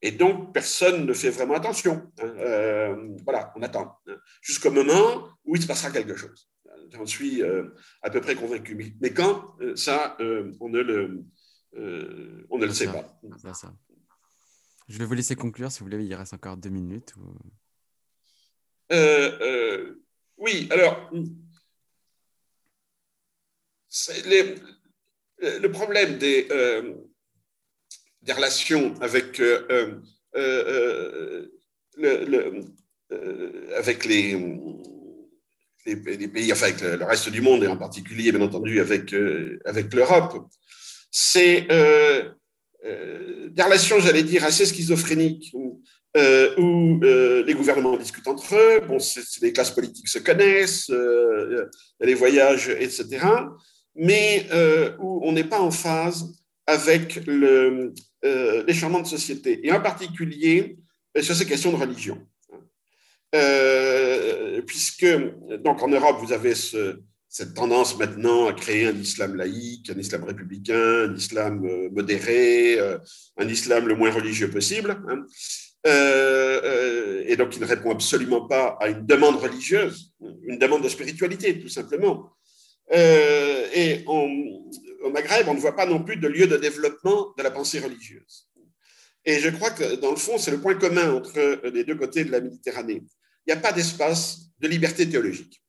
[0.00, 2.10] Et donc, personne ne fait vraiment attention.
[2.20, 2.34] Hein.
[2.38, 3.98] Euh, voilà, on attend.
[4.08, 4.16] Hein.
[4.40, 6.48] Jusqu'au moment où il se passera quelque chose.
[6.90, 7.70] J'en suis euh,
[8.02, 8.96] à peu près convaincu.
[9.00, 11.24] Mais quand euh, ça, on ne le,
[12.50, 13.20] on ne le sait pas.
[14.88, 16.04] Je vais vous laisser conclure si vous voulez.
[16.04, 17.14] Il reste encore deux minutes.
[20.38, 21.10] oui, alors,
[24.24, 24.54] les,
[25.42, 26.92] le problème des, euh,
[28.28, 30.00] relations avec, euh,
[30.36, 31.46] euh,
[31.96, 32.64] le,
[35.84, 40.46] les, pays, enfin avec le, reste du monde et en particulier, bien entendu, avec, l'Europe,
[41.10, 41.66] c'est
[42.82, 45.50] des relations, j'allais dire, assez schizophréniques.
[45.54, 45.82] Où,
[46.58, 48.98] où les gouvernements discutent entre eux, bon,
[49.40, 50.90] les classes politiques se connaissent,
[52.00, 53.20] les voyages, etc
[53.94, 56.32] mais euh, où on n'est pas en phase
[56.66, 57.92] avec le,
[58.24, 60.78] euh, les changements de société, et en particulier
[61.16, 62.18] euh, sur ces questions de religion.
[64.66, 65.06] puisque,
[65.64, 70.24] donc en Europe, vous avez cette tendance maintenant à créer un islam laïque, un islam
[70.24, 72.78] républicain, un islam modéré,
[73.38, 75.02] un islam le moins religieux possible.
[75.08, 75.24] Hein.
[77.26, 80.12] et donc, il ne répond absolument pas à une demande religieuse,
[80.44, 82.30] une demande de spiritualité, tout simplement.
[82.92, 87.42] Euh, et au Maghreb, on ne voit pas non plus de lieu de développement de
[87.42, 88.48] la pensée religieuse.
[89.24, 92.24] Et je crois que, dans le fond, c'est le point commun entre les deux côtés
[92.24, 93.02] de la Méditerranée.
[93.46, 95.62] Il n'y a pas d'espace de liberté théologique,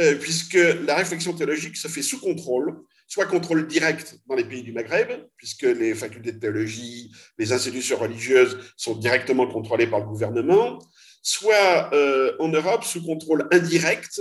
[0.00, 4.62] euh, puisque la réflexion théologique se fait sous contrôle, soit contrôle direct dans les pays
[4.62, 10.06] du Maghreb, puisque les facultés de théologie, les institutions religieuses sont directement contrôlées par le
[10.06, 10.78] gouvernement,
[11.22, 14.20] soit euh, en Europe sous contrôle indirect,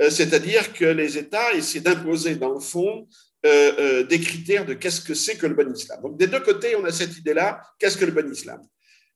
[0.00, 3.06] euh, c'est-à-dire que les États essaient d'imposer dans le fond
[3.46, 6.00] euh, des critères de qu'est-ce que c'est que le bon islam.
[6.02, 8.60] Donc des deux côtés, on a cette idée-là, qu'est-ce que le bon islam?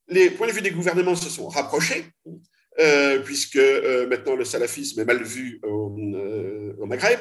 [0.08, 2.04] Les points de vue des gouvernements se sont rapprochés,
[3.24, 3.60] puisque
[4.08, 5.90] maintenant le salafisme est mal vu au,
[6.86, 7.20] Maghreb.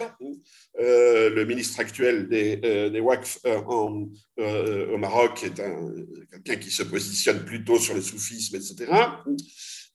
[0.78, 5.62] le ministre actuel des, des WACF au Maroc est
[6.32, 8.92] quelqu'un qui se positionne plutôt sur le soufisme, etc.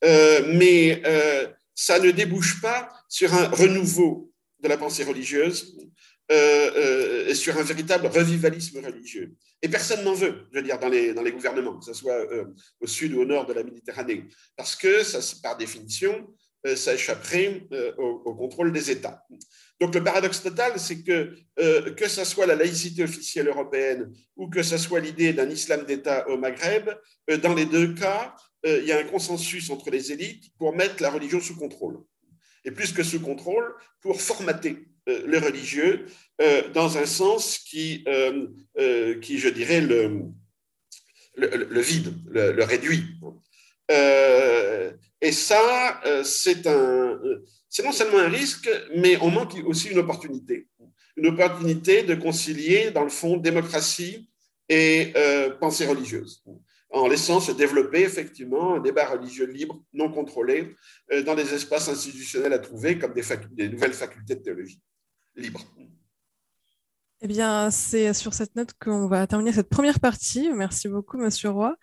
[0.04, 5.76] Euh, mais euh, ça ne débouche pas sur un renouveau de la pensée religieuse
[6.30, 9.34] euh, et sur un véritable revivalisme religieux.
[9.62, 12.26] Et personne n'en veut, je veux dire, dans les, gouvernements, que ce soit
[12.80, 14.24] au sud ou au nord de la Méditerranée,
[14.56, 16.28] parce que, ça, par définition,
[16.74, 19.22] ça échapperait au, contrôle des États.
[19.80, 21.34] Donc le paradoxe total, c'est que
[21.90, 26.28] que ce soit la laïcité officielle européenne ou que ce soit l'idée d'un islam d'État
[26.28, 26.90] au Maghreb,
[27.42, 31.02] dans les deux cas, euh, il y a un consensus entre les élites pour mettre
[31.02, 31.98] la religion sous contrôle.
[32.64, 36.06] Et plus que sous contrôle, pour formater euh, le religieux
[36.40, 38.04] euh, dans un sens qui,
[39.22, 40.22] qui je dirais, le,
[41.36, 43.04] le, vide, le, réduit.
[43.88, 47.20] et ça, c'est un,
[47.68, 50.66] c'est non seulement un risque, mais on manque aussi une opportunité.
[51.16, 54.28] Une opportunité de concilier, dans le fond, démocratie
[54.68, 55.12] et
[55.66, 56.44] pensée religieuse
[56.90, 60.76] en laissant se développer effectivement un débat religieux libre, non contrôlé,
[61.12, 64.80] euh, dans des espaces institutionnels à trouver, comme des, nouvelles facultés de théologie
[65.34, 65.64] libres.
[67.20, 70.48] Eh bien, c'est sur cette note qu'on va terminer cette première partie.
[70.54, 71.74] Merci beaucoup, Monsieur Roy.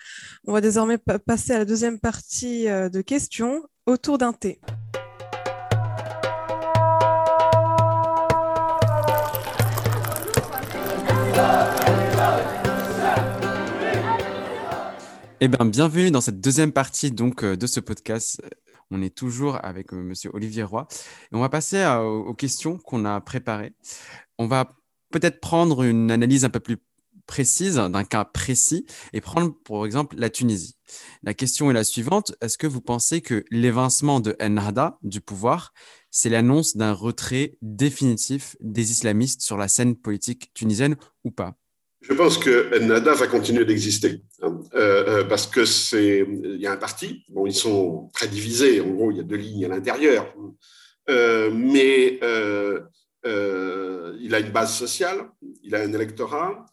[0.46, 4.62] On va désormais passer à la deuxième partie euh, de questions autour d'un thé.
[15.46, 18.42] Eh bien, bienvenue dans cette deuxième partie donc euh, de ce podcast.
[18.92, 20.00] On est toujours avec M.
[20.00, 20.88] Euh, Monsieur Olivier Roy.
[21.34, 23.74] On va passer aux questions qu'on a préparées.
[24.38, 24.78] On va
[25.12, 26.78] peut-être prendre une analyse un peu plus
[27.28, 30.78] précise d'un cas précis et prendre pour exemple la Tunisie.
[31.24, 32.34] La question est la suivante.
[32.40, 35.74] Est-ce que vous pensez que l'évincement de Ennahda du pouvoir,
[36.10, 41.58] c'est l'annonce d'un retrait définitif des islamistes sur la scène politique tunisienne ou pas?
[42.04, 46.68] Je pense que Ennahda va continuer d'exister hein, euh, euh, parce que c'est il y
[46.68, 47.24] a un parti.
[47.30, 48.82] Bon, ils sont très divisés.
[48.82, 50.34] En gros, il y a deux lignes à l'intérieur,
[51.10, 52.20] euh, mais
[53.26, 55.30] il a une base sociale,
[55.64, 56.66] il a un électorat.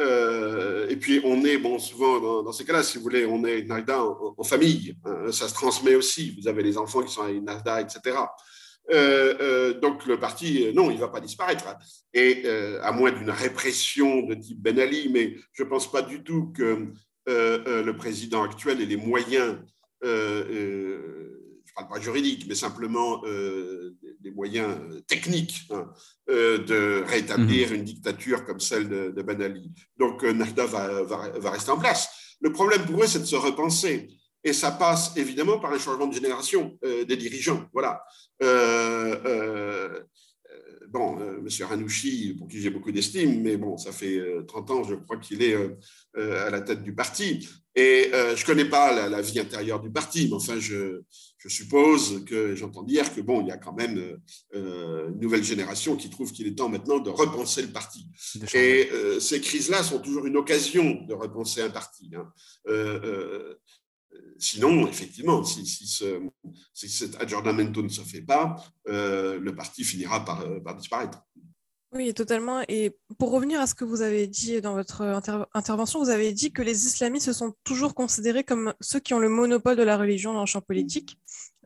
[0.00, 4.02] et puis on est bon souvent dans, ces cas-là, si vous voulez, on est Ennahda
[4.36, 4.96] en, famille.
[5.04, 6.36] Hein, ça se transmet aussi.
[6.40, 8.16] Vous avez les enfants qui sont à Ennahda, etc.
[8.90, 11.64] Euh, euh, donc le parti, euh, non, il ne va pas disparaître.
[12.14, 12.46] Et
[12.82, 16.52] à moins d'une répression de type Ben Ali, mais je ne pense pas du tout
[16.52, 16.88] que
[17.26, 19.56] le président actuel ait les moyens,
[20.02, 23.22] je ne parle pas juridique, mais simplement
[24.20, 25.90] des moyens techniques hein,
[26.28, 27.74] de rétablir mhm.
[27.76, 29.72] une dictature comme celle de, Ben Ali.
[29.96, 32.10] Donc Nahda va, va, rester en place.
[32.40, 34.08] Le problème pour eux, c'est de se repenser.
[34.44, 37.68] Et ça passe évidemment par un changement de génération des dirigeants.
[37.72, 38.02] Voilà.
[38.42, 40.00] Euh, euh,
[40.88, 41.66] bon, euh, M.
[41.66, 45.42] Ranouchi, pour qui j'ai beaucoup d'estime, mais bon, ça fait 30 ans, je crois qu'il
[45.42, 45.56] est
[46.16, 47.48] à la tête du parti.
[47.74, 51.00] Et je ne connais pas la, vie intérieure du parti, mais enfin, je,
[51.38, 54.18] je suppose que j'entends dire que bon, il y a quand même
[54.52, 58.06] une nouvelle génération qui trouve qu'il est temps maintenant de repenser le parti.
[58.52, 62.10] Et ces crises-là sont toujours une occasion de repenser un parti.
[62.14, 62.30] Hein.
[64.42, 66.20] Sinon, effectivement, si, ce,
[66.74, 68.56] cet adjournamento ne se fait pas,
[68.88, 71.22] euh, le parti finira par, euh, par, disparaître.
[71.92, 72.62] Oui, totalement.
[72.66, 75.02] Et pour revenir à ce que vous avez dit dans votre
[75.54, 79.20] intervention, vous avez dit que les islamistes se sont toujours considérés comme ceux qui ont
[79.20, 81.18] le monopole de la religion dans le champ politique,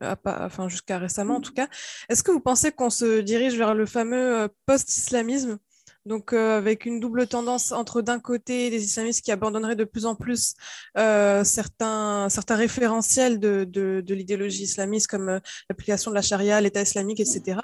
[0.02, 1.68] euh, enfin jusqu'à récemment en tout cas.
[2.10, 5.58] Est-ce que vous pensez qu'on se dirige vers le fameux post-islamisme?
[6.06, 10.06] Donc, euh, avec une double tendance entre d'un côté des islamistes qui abandonneraient de plus
[10.06, 10.54] en plus
[10.96, 16.82] euh, certains, certains référentiels de, de, l'idéologie islamiste, comme euh, l'application de la charia, l'État
[16.82, 17.58] islamique, etc.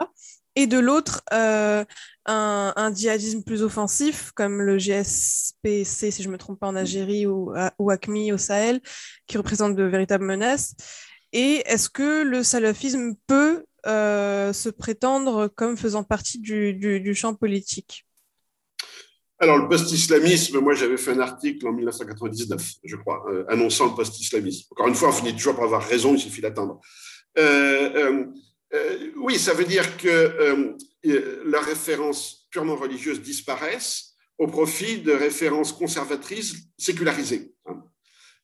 [0.57, 1.87] Et de l'autre, un,
[2.95, 7.55] djihadisme plus offensif, comme le GSPC, si je ne me trompe pas, en Algérie ou,
[7.79, 8.81] ou ACMI au Sahel,
[9.27, 10.75] qui représente de véritables menaces.
[11.33, 18.05] Et est-ce que le salafisme peut se prétendre comme faisant partie du, du champ politique?
[19.43, 23.95] Alors, le post-islamisme, moi j'avais fait un article en 1999, je crois, euh, annonçant le
[23.97, 24.69] post-islamisme.
[24.71, 26.81] Encore une fois, on finit toujours par avoir raison, il suffit d'attendre.
[27.37, 28.25] Euh,
[28.73, 30.77] euh, oui, ça veut dire que
[31.45, 37.53] la référence purement religieuse disparaissent au profit de références conservatrices sécularisées.
[37.67, 37.83] Hein.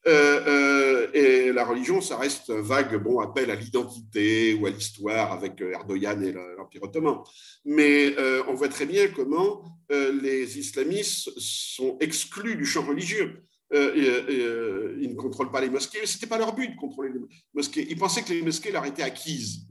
[0.08, 4.70] Euh, euh, et la religion, ça reste un vague bon appel à l'identité ou à
[4.70, 7.18] l'histoire avec euh, Erdogan et l'Empire ottoman.
[7.66, 8.16] Mais
[8.48, 13.44] on voit très bien comment les islamistes sont exclus du champ religieux.
[13.72, 16.06] ils ne contrôlent pas les mosquées.
[16.06, 17.20] Ce n'était pas leur but de contrôler les
[17.52, 17.86] mosquées.
[17.90, 19.66] Ils pensaient que les mosquées leur étaient acquises.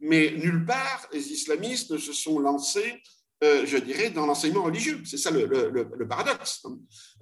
[0.00, 3.02] Mais nulle part, les islamistes ne se sont lancés
[3.42, 5.00] euh, je dirais, dans l'enseignement religieux.
[5.04, 6.62] C'est ça le, paradoxe.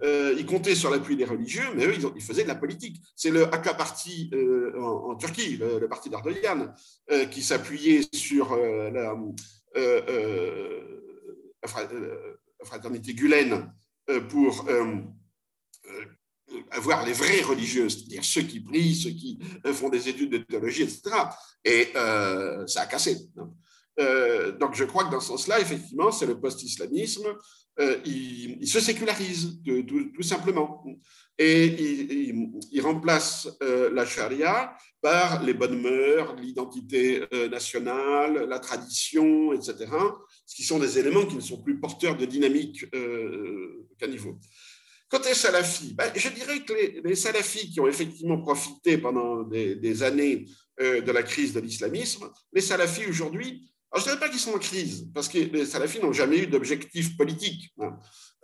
[0.02, 3.00] Euh, ils comptaient sur l'appui des religieux, mais eux, ils, faisaient de la politique.
[3.14, 6.74] C'est le AK Parti euh, en, Turquie, le, parti d'Erdogan,
[7.30, 9.14] qui s'appuyait sur la,
[12.64, 13.72] fraternité Gulen
[14.28, 14.68] pour
[16.72, 19.38] avoir les vrais religieux, c'est-à-dire ceux qui prient, ceux qui
[19.72, 21.10] font des études de théologie, etc.
[21.64, 21.92] Et
[22.66, 23.16] ça a cassé.
[23.98, 27.26] Euh, donc je crois que dans ce sens-là, effectivement, c'est le post-islamisme.
[27.80, 30.84] Euh, il, se sécularise tout, simplement.
[31.38, 31.66] Et
[32.72, 39.86] il, remplace euh, la charia par les bonnes mœurs, l'identité nationale, la tradition, etc.,
[40.44, 42.84] ce qui sont des éléments qui ne sont plus porteurs de dynamique
[43.98, 44.38] qu'à niveau.
[45.12, 46.72] Aux salafis, ben, je dirais que
[47.08, 50.46] les, salafis qui ont effectivement profité pendant des, des années
[50.80, 54.52] de la crise de l'islamisme, les salafis aujourd'hui alors, je ne dirais pas qu'ils sont
[54.52, 57.72] en crise, parce que les salafis n'ont jamais eu d'objectif politique.
[57.80, 57.96] Hein.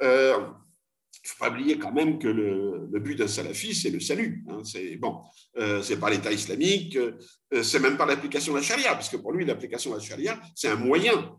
[0.03, 4.01] Euh, il ne faut pas oublier quand même que le, but d'un salafi, c'est le
[4.01, 4.43] salut.
[4.49, 4.63] Hein.
[4.65, 5.21] C'est bon,
[5.59, 9.33] euh, pas l'État islamique, euh, c'est même pas l'application de la charia, parce que pour
[9.33, 11.39] lui, l'application de la charia, c'est un moyen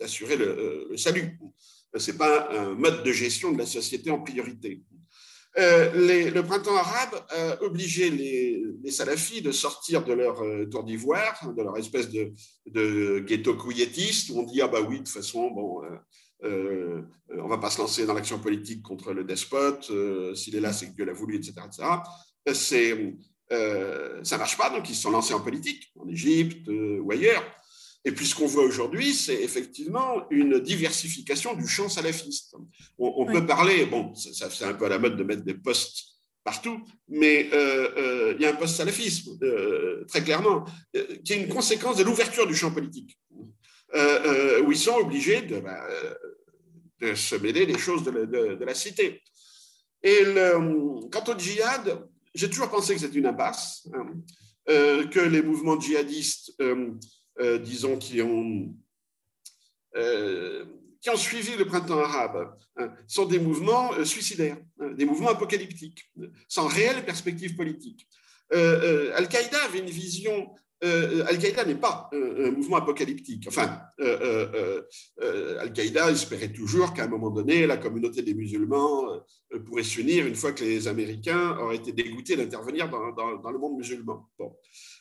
[0.00, 1.38] d'assurer le, le, salut.
[1.96, 4.82] C'est pas un mode de gestion de la société en priorité.
[5.58, 11.52] Euh, le printemps arabe a obligé les, salafis de sortir de leur euh, tour d'ivoire,
[11.52, 15.50] de leur espèce de, ghetto couilletiste, où on dit Ah, bah oui, de toute façon,
[15.50, 15.82] bon,
[16.42, 19.90] on ne va pas se lancer dans l'action politique contre le despote,
[20.34, 21.54] s'il est là, c'est que Dieu l'a voulu, etc.
[21.66, 21.88] etc.
[22.54, 22.76] ça
[23.50, 27.42] ne marche pas, donc ils se sont lancés en politique, en Égypte ou ailleurs.
[28.08, 32.56] Et puis ce qu'on voit aujourd'hui, c'est effectivement une diversification du champ salafiste.
[32.96, 36.04] On, peut parler, bon, c'est un peu à la mode de mettre des postes
[36.42, 40.64] partout, mais euh, euh, il y a un post-salafisme, euh, très clairement,
[41.22, 45.86] qui est une conséquence de l'ouverture du champ politique, où ils sont obligés de, bah,
[47.02, 49.22] de, se mêler les choses de, la cité.
[50.02, 50.24] Et
[51.12, 54.06] quant au djihad, j'ai toujours pensé que c'était une impasse, hein,
[54.66, 56.54] que les mouvements djihadistes
[57.40, 58.74] euh, disons, qui ont,
[59.96, 60.64] euh,
[61.00, 65.30] qui ont suivi le printemps arabe hein, sont des mouvements euh, suicidaires, hein, des mouvements
[65.30, 66.10] apocalyptiques,
[66.48, 68.08] sans réelle perspective politique.
[68.50, 73.46] Al-Qaïda avait une vision Al-Qaïda n'est pas un, mouvement apocalyptique.
[73.48, 73.82] Enfin,
[75.60, 79.20] Al-Qaïda espérait toujours qu'à un moment donné, la communauté des musulmans
[79.66, 83.76] pourrait s'unir une fois que les Américains auraient été dégoûtés d'intervenir dans, dans, le monde
[83.76, 84.28] musulman.
[84.38, 84.56] Bon.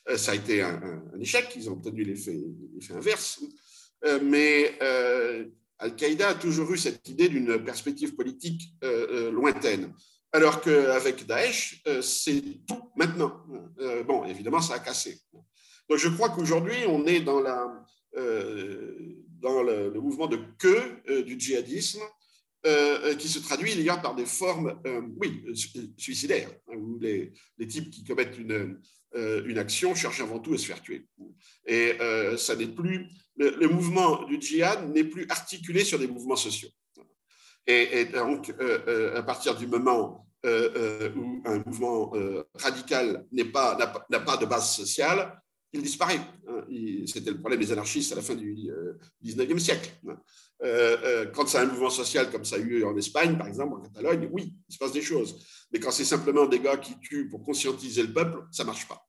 [0.09, 2.37] Euh, ça a été un, échec, ils ont obtenu l'effet
[2.91, 3.41] inverse.
[4.05, 5.45] Euh, mais euh,
[5.79, 8.73] Al-Qaïda a toujours eu cette idée d'une perspective politique
[9.31, 9.93] lointaine.
[10.31, 13.45] Alors qu'avec Daesh, c'est tout maintenant.
[14.07, 15.19] bon, évidemment, ça a cassé.
[15.89, 17.39] Donc je crois qu'aujourd'hui, on est dans,
[18.13, 22.01] le, mouvement de queue du djihadisme
[23.19, 24.81] qui se traduit d'ailleurs par des formes,
[25.17, 25.45] oui,
[25.95, 27.31] suicidaires, hein, où les,
[27.67, 28.81] types qui commettent une,
[29.15, 31.07] euh, une action cherche avant tout à se faire tuer.
[31.65, 36.35] Et euh, ça n'est plus le, mouvement du djihad n'est plus articulé sur des mouvements
[36.35, 36.69] sociaux.
[37.67, 42.13] Et, donc, euh, à partir du moment où un mouvement
[42.55, 43.77] radical n'a pas,
[44.09, 45.39] n'a pas de base sociale,
[45.73, 46.19] il disparaît.
[46.47, 46.65] Hein.
[47.05, 48.69] C'était le problème des anarchistes à la fin du
[49.23, 49.91] 19e siècle.
[50.59, 54.27] Quand c'est un mouvement social comme ça a eu en Espagne, par exemple, en Catalogne,
[54.31, 55.39] oui, il se passe des choses.
[55.71, 58.87] Mais quand c'est simplement des gars qui tuent pour conscientiser le peuple, ça ne marche
[58.87, 59.07] pas.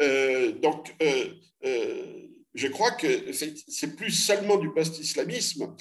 [0.00, 1.34] Euh, donc, euh,
[1.64, 5.74] euh, je crois que c'est plus seulement du post-islamisme,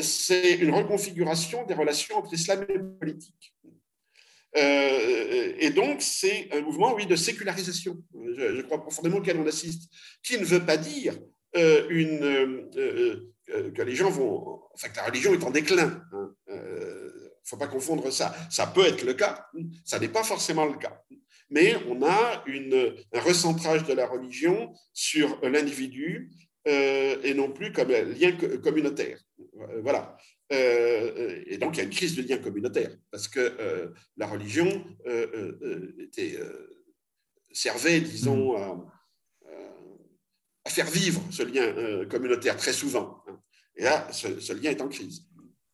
[0.00, 3.54] c'est une reconfiguration des relations entre islam et politique.
[4.54, 8.02] et donc, c'est un mouvement, oui, de sécularisation.
[8.14, 9.90] Je, crois profondément auquel on assiste,
[10.22, 11.18] qui ne veut pas dire
[11.54, 13.29] une,
[13.74, 16.02] que les gens vont, enfin, que la religion est en déclin.
[16.12, 16.34] Hein.
[16.48, 18.34] Ne faut pas confondre ça.
[18.50, 19.46] Ça peut être le cas,
[19.84, 21.02] ça n'est pas forcément le cas
[21.50, 22.44] mais on a
[23.12, 26.30] un recentrage de la religion sur l'individu
[26.68, 28.32] euh, et non plus comme lien
[28.62, 29.18] communautaire.
[29.40, 30.16] Euh, voilà.
[30.52, 34.84] Euh, et donc, il y a une crise de lien communautaire parce que la religion
[35.98, 36.38] était,
[37.52, 38.90] servait, disons, à,
[40.64, 43.22] à, faire vivre ce lien communautaire très souvent.
[43.76, 45.26] Et là, ce, lien est en crise.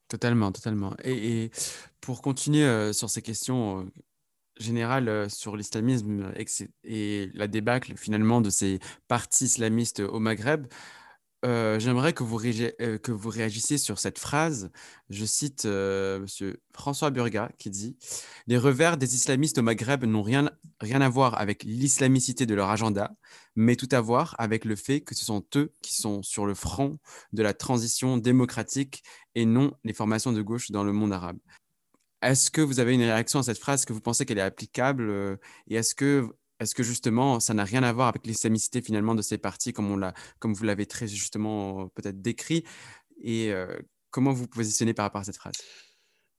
[0.09, 0.95] Totalement, totalement.
[1.05, 1.51] Et,
[2.01, 3.91] pour continuer sur ces questions
[4.61, 6.33] euh, sur l'islamisme
[6.85, 10.67] et la débâcle finalement de ces partis islamistes au Maghreb,
[11.47, 14.71] euh, j'aimerais que vous, euh, réagissiez sur cette phrase.
[15.09, 16.27] Je cite M.
[16.73, 17.97] François Burga qui dit
[18.47, 23.13] Les revers des islamistes au Maghreb n'ont rien, à voir avec l'islamicité de leur agenda,
[23.55, 26.55] mais tout à voir avec le fait que ce sont eux qui sont sur le
[26.55, 26.99] front
[27.33, 29.03] de la transition démocratique
[29.35, 31.39] et non les formations de gauche dans le monde arabe.
[32.23, 33.81] Est-ce que vous avez une réaction à cette phrase?
[33.81, 35.09] Est-ce que vous pensez qu'elle est applicable?
[35.09, 35.37] Euh,
[35.69, 36.29] Et est-ce que,
[36.61, 39.91] est que justement, ça n'a rien à voir avec l'islamicité finalement de ces partis, comme,
[39.91, 42.65] on comme vous l'avez très justement euh, peut-être décrit?
[43.23, 43.67] Et euh,
[44.11, 45.57] comment vous positionnez par rapport à cette phrase?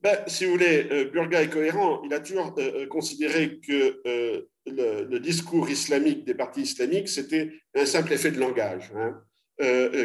[0.02, 2.04] Ben, si vous voulez, Burga est cohérent.
[2.06, 2.56] Il a toujours
[2.88, 8.92] considéré que le, discours islamique des partis islamiques, c'était un simple effet de langage.
[8.96, 9.20] Hein.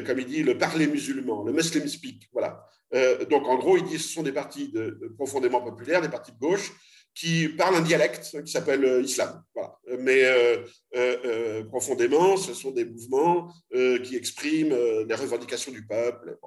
[0.07, 2.31] comme il dit, le parler musulman, le muslim speak.
[2.33, 2.67] Voilà.
[2.95, 4.73] Euh, donc, en gros, disent que ce sont des partis
[5.17, 6.73] profondément populaires, des partis de gauche,
[7.15, 9.43] qui parlent un dialecte qui s'appelle euh, islam.
[9.99, 10.23] Mais
[10.95, 16.39] euh, profondément, ce sont des mouvements qui expriment les revendications du peuple.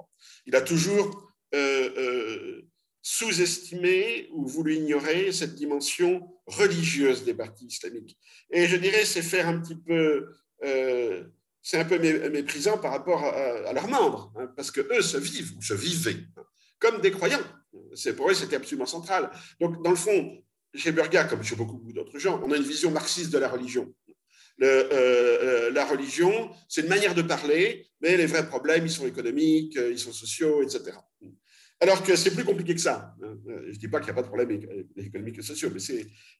[0.45, 1.31] Il a toujours
[3.01, 8.17] sous-estimé ou voulu ignorer cette dimension religieuse des partis islamiques.
[8.51, 10.27] Et je dirais, c'est faire un petit peu
[11.65, 11.97] c'est un peu
[12.29, 16.23] méprisant par rapport à, leurs membres, hein, parce que eux se vivent ou se vivaient
[16.77, 17.41] comme des croyants.
[17.95, 19.31] C'est pour eux, c'était absolument central.
[19.59, 20.43] Donc, dans le fond,
[20.75, 23.93] chez Burga, comme chez beaucoup d'autres gens, on a une vision marxiste de la religion.
[24.61, 29.05] Euh, euh, la religion, c'est une manière de parler, mais les vrais problèmes, ils sont
[29.05, 30.97] économiques, ils sont sociaux, etc.
[31.81, 33.13] Alors que c'est plus compliqué que ça.
[33.21, 34.59] Je ne dis pas qu'il n'y a pas de problème
[34.95, 35.81] économique et sociaux, mais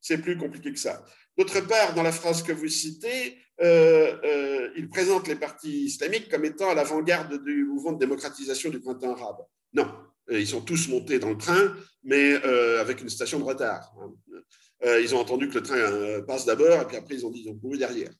[0.01, 1.03] c'est plus compliqué que ça.
[1.37, 6.29] D'autre part, dans la phrase que vous citez, euh, euh, il présente les partis islamiques
[6.29, 9.45] comme étant à l'avant-garde du mouvement de démocratisation du printemps arabe.
[9.73, 12.33] Non, euh, ils sont tous montés dans le train, mais
[12.79, 13.93] avec une station de retard.
[13.99, 14.99] Hein.
[15.01, 17.51] ils ont entendu que le train passe d'abord, et puis après, ils ont dit qu'ils
[17.51, 18.11] ont couru derrière.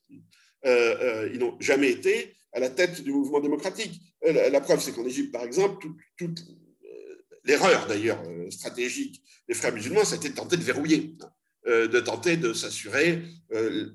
[0.64, 4.00] ils n'ont jamais été à la tête du mouvement démocratique.
[4.22, 5.86] La, preuve, c'est qu'en Égypte, par exemple,
[6.16, 6.40] toute
[7.46, 11.14] l'erreur d'ailleurs euh, stratégique des frères musulmans, c'était de tenter de verrouiller,
[11.66, 13.90] euh, de tenter de s'assurer, euh,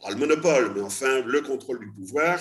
[0.00, 2.38] pas le monopole, mais enfin le contrôle du pouvoir,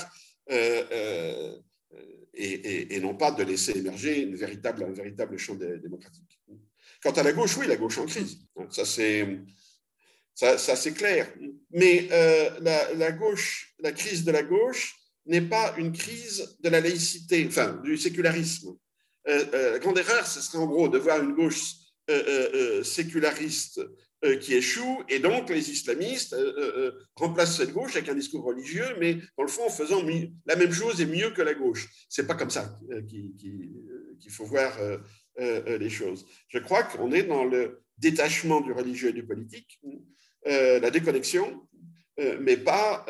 [2.38, 6.39] et, non pas de laisser émerger un véritable champ démocratique.
[7.01, 8.38] Quant à la gauche, oui, la gauche en crise.
[8.69, 9.27] Ça, c'est.
[10.95, 11.33] Clair.
[11.71, 12.07] Mais
[12.61, 17.97] la, la, crise de la gauche n'est pas une crise de la laïcité, enfin, du
[17.97, 18.75] sécularisme.
[19.27, 21.73] Euh, euh, la grande erreur, ce serait en gros de voir une gauche
[22.09, 23.81] euh, séculariste
[24.41, 26.36] qui échoue, et donc les islamistes
[27.15, 30.03] remplacent cette gauche avec un discours religieux, mais dans le fond en faisant
[30.45, 31.88] la même chose et mieux que la gauche.
[32.09, 34.76] C'est pas comme ça qu'il faut voir
[35.38, 36.26] les choses.
[36.47, 39.80] Je crois qu'on est dans le détachement du religieux et du politique,
[40.45, 41.68] la déconnexion,
[42.39, 43.05] mais pas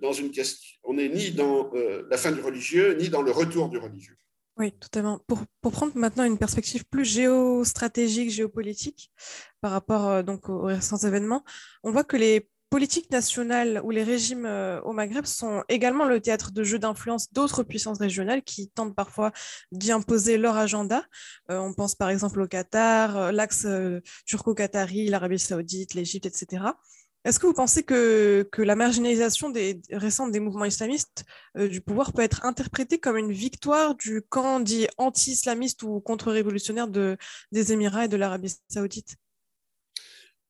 [0.00, 0.78] dans une question.
[0.84, 1.72] On n'est ni dans
[2.08, 4.16] la fin du religieux, ni dans le retour du religieux.
[4.58, 5.20] Oui, totalement.
[5.26, 9.12] Pour, pour, prendre maintenant une perspective plus géostratégique, géopolitique,
[9.60, 11.44] par rapport euh, donc aux récents événements,
[11.82, 16.20] on voit que les politiques nationales ou les régimes euh, au Maghreb sont également le
[16.20, 19.30] théâtre de jeux d'influence d'autres puissances régionales qui tentent parfois
[19.72, 21.04] d'y imposer leur agenda.
[21.50, 23.66] Euh, on pense par exemple au Qatar, l'axe
[24.24, 26.62] turco-qatari, l'Arabie saoudite, l'Égypte, etc.
[27.26, 31.24] Est-ce que vous pensez que, que, la marginalisation des, récente des mouvements islamistes
[31.56, 36.86] euh, du pouvoir peut être interprétée comme une victoire du camp dit anti-islamiste ou contre-révolutionnaire
[36.86, 37.16] de,
[37.50, 39.16] des Émirats et de l'Arabie saoudite?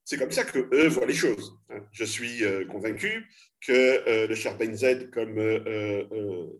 [0.05, 1.57] C'est comme ça que eux voient les choses.
[1.71, 1.79] Hein.
[1.91, 3.25] Je suis euh, convaincu
[3.59, 3.73] que
[4.07, 5.33] euh, le cher Z comme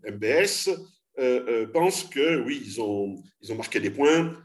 [0.04, 0.68] MBS
[1.72, 4.36] pensent que oui, ils ont, ils ont marqué des points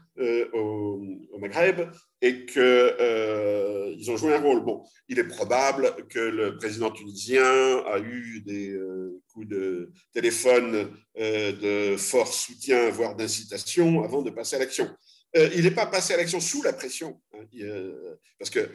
[0.52, 1.90] au Maghreb
[2.24, 4.64] et qu'ils euh, ont joué un rôle.
[4.64, 10.90] Bon, il est probable que le président tunisien a eu des euh, coups de téléphone
[11.18, 11.52] euh,
[11.92, 14.88] de fort soutien, voire d'incitation, avant de passer à l'action.
[15.34, 17.44] il n'est pas passé à l'action sous la pression, hein,
[18.38, 18.70] parce que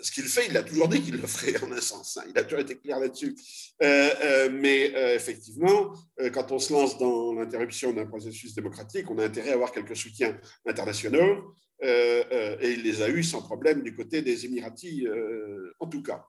[0.00, 2.16] ce qu'il fait, il a toujours dit qu'il le ferait en un sens.
[2.16, 3.34] Hein, il a toujours été clair là-dessus.
[3.82, 5.92] mais effectivement,
[6.32, 9.96] quand on se lance dans l'interruption d'un processus démocratique, on a intérêt à avoir quelques
[9.96, 11.54] soutiens internationaux.
[11.82, 15.86] Euh, euh, et il les a eus sans problème du côté des Émiratis, euh, en
[15.86, 16.24] tout cas.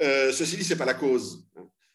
[0.00, 1.48] ceci dit, ce n'est pas la cause.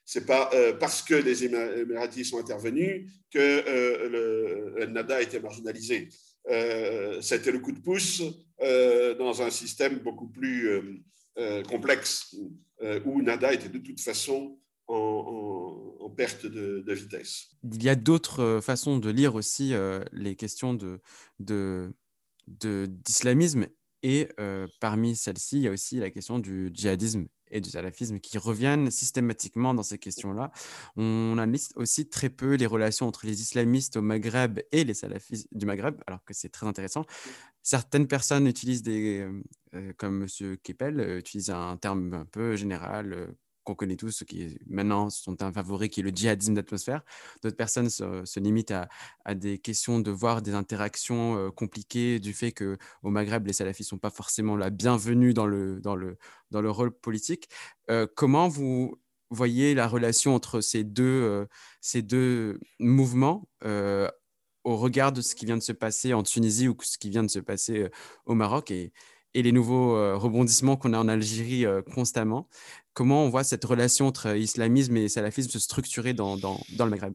[0.04, 6.10] Ce n'est pas parce que les Émiratis sont intervenus que le, NADA a été marginalisé.
[6.48, 8.24] été le coup de pouce
[8.60, 11.00] dans un système beaucoup plus
[11.70, 12.36] complexe
[13.06, 14.58] où NADA était de toute façon
[14.88, 17.52] en, perte de, vitesse.
[17.64, 19.74] Il y a d'autres façons de lire aussi
[20.12, 21.94] les questions de
[22.48, 23.68] d'islamisme.
[24.04, 28.20] Et euh, parmi celles-ci, il y a aussi la question du djihadisme et du salafisme
[28.20, 30.52] qui reviennent systématiquement dans ces questions-là.
[30.96, 35.48] On analyse aussi très peu les relations entre les islamistes au Maghreb et les salafistes
[35.52, 37.06] du Maghreb, alors que c'est très intéressant.
[37.62, 39.44] Certaines personnes utilisent des, euh,
[39.76, 40.58] euh, comme M.
[40.64, 45.89] Keppel, utilisent un terme un peu général, qu'on connaît tous, qui maintenant sont un favori,
[45.89, 47.03] qui est le djihadisme d'atmosphère.
[47.41, 48.74] D'autres personnes se, limitent
[49.26, 53.84] à, des questions de voir des interactions euh, compliquées du fait qu'au Maghreb, les salafis
[53.84, 56.18] sont pas forcément la bienvenue dans le, dans le,
[56.51, 57.49] dans le rôle politique.
[57.89, 58.99] Euh, comment vous
[59.30, 61.45] voyez la relation entre ces deux, euh,
[61.80, 63.47] ces deux mouvements
[64.64, 67.24] au regard de ce qui vient de se passer en Tunisie ou ce qui vient
[67.24, 67.89] de se passer
[68.26, 68.91] au Maroc et
[69.34, 72.47] les nouveaux rebondissements qu'on a en Algérie constamment?
[72.94, 77.14] Comment on voit cette relation entre islamisme et salafisme se structurer dans, le Maghreb?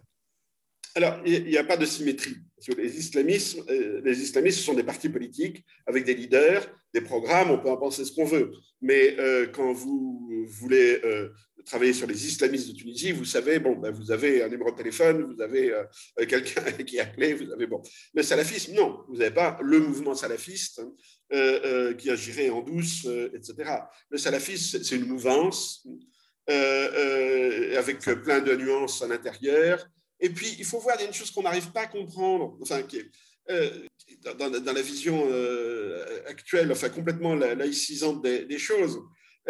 [0.97, 2.36] Alors, il n'y a pas de symétrie.
[2.78, 7.59] Les islamistes, euh, les islamistes sont des partis politiques avec des leaders, des programmes, on
[7.59, 8.51] peut en penser ce qu'on veut.
[8.80, 11.28] Mais euh, quand vous voulez euh,
[11.66, 14.76] travailler sur les islamistes de Tunisie, vous savez, bon, ben, vous avez un numéro de
[14.76, 15.70] téléphone, vous avez
[16.26, 17.82] quelqu'un qui est appelé, vous avez bon.
[18.14, 20.80] Le salafisme, non, vous n'avez pas le mouvement salafiste
[21.30, 23.70] hein, qui agirait en douce, etc.
[24.09, 25.86] Le salafisme, c'est une mouvance
[26.49, 29.86] avec plein de nuances à l'intérieur
[30.21, 32.57] et puis, il faut voir, il y a une chose qu'on n'arrive pas à comprendre,
[32.62, 33.11] enfin, qui est,
[33.51, 33.71] euh,
[34.39, 38.99] dans, la vision euh, actuelle, enfin, complètement laïcisante des, choses.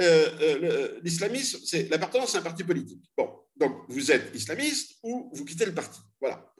[0.00, 3.02] Euh, l'islamisme, c'est l'appartenance à un parti politique.
[3.16, 6.00] Bon, donc vous êtes islamiste ou vous quittez le parti.
[6.20, 6.52] Voilà.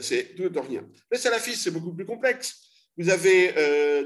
[0.00, 0.84] c'est tout de rien.
[1.12, 2.60] Les salafistes, c'est beaucoup plus complexe.
[2.96, 3.52] Vous avez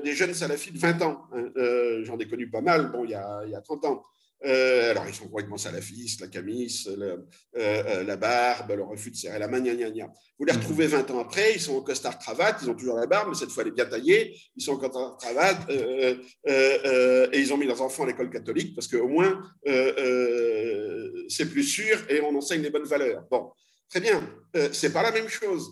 [0.04, 1.26] des jeunes salafistes de 20 ans.
[1.32, 4.04] Hein, j'en ai connu pas mal, bon, il y a 30 ans.
[4.44, 7.16] Euh, alors, ils sont complètement salafistes, la camis, euh,
[7.56, 10.06] euh, la barbe, le refus de serrer la main, gna, gna, gna.
[10.38, 13.06] Vous les retrouvez 20 ans après, ils sont en costard cravate, ils ont toujours la
[13.06, 17.52] barbe, mais cette fois, elle est bien taillée, ils sont en costard cravate, et ils
[17.52, 19.42] ont mis leurs enfants à l'école catholique, parce qu'au moins,
[21.28, 23.24] c'est plus sûr et on enseigne les bonnes valeurs.
[23.28, 23.50] Bon,
[23.90, 24.22] très bien,
[24.72, 25.68] c'est pas la même chose.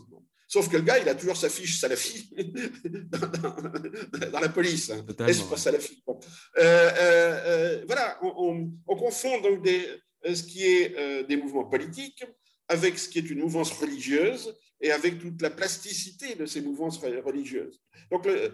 [0.48, 2.30] Sauf que le gars, il a toujours sa fiche salafi
[2.84, 4.90] dans, dans la police.
[4.90, 5.04] Hein.
[5.26, 6.18] Est-ce pas salafi bon.
[6.58, 7.40] euh, euh,
[7.80, 9.84] euh, Voilà, on, on, confond donc des,
[10.24, 12.24] euh, ce qui est euh, des mouvements politiques
[12.68, 16.98] avec ce qui est une mouvance religieuse et avec toute la plasticité de ces mouvances
[16.98, 17.80] religieuses.
[18.10, 18.52] Donc, le,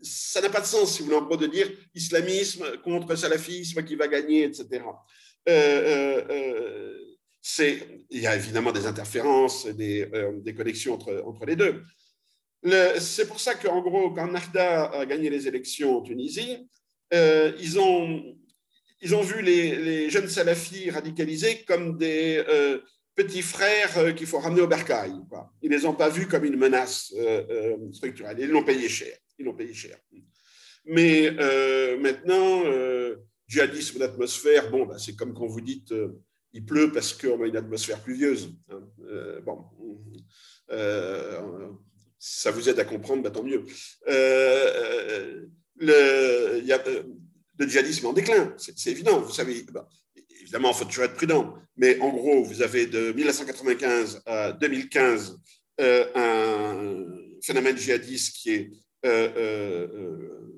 [0.00, 3.84] ça n'a pas de sens, si vous voulez, en gros, de dire islamisme contre salafisme
[3.84, 4.82] qui va gagner, etc.
[5.48, 6.98] Euh,
[7.58, 11.82] il y a évidemment des interférences, des, euh, des connexions entre, les deux.
[12.98, 16.68] C'est pour ça qu'en gros, quand Narda a gagné les élections en Tunisie,
[17.14, 18.36] euh, ils, ont,
[19.00, 22.78] ils ont vu les, jeunes salafis radicalisés comme des euh,
[23.14, 25.12] petits frères qu'il faut ramener au bercail.
[25.62, 27.14] Ils ne les ont pas vus comme une menace
[27.92, 28.36] structurelle.
[28.40, 29.16] Ils l'ont payé cher.
[29.38, 29.96] Ils l'ont payé cher.
[30.84, 31.30] Mais
[31.98, 32.62] maintenant,
[33.46, 35.94] djihadisme d'atmosphère, bon, bah, c'est comme quand vous dites
[36.52, 38.54] il pleut parce qu'on a une atmosphère pluvieuse.
[39.08, 39.64] Euh, bon,
[40.70, 41.68] euh,
[42.18, 43.64] ça vous aide à comprendre, bah, tant mieux.
[44.08, 45.46] Euh,
[45.76, 46.62] le,
[47.60, 49.64] djihadisme en déclin, c'est évident, vous savez.
[49.72, 49.88] Bah,
[50.40, 55.38] évidemment, il faut toujours être prudent, mais en gros, vous avez de 1995 à 2015
[55.80, 57.04] un
[57.42, 58.70] phénomène djihadiste qui est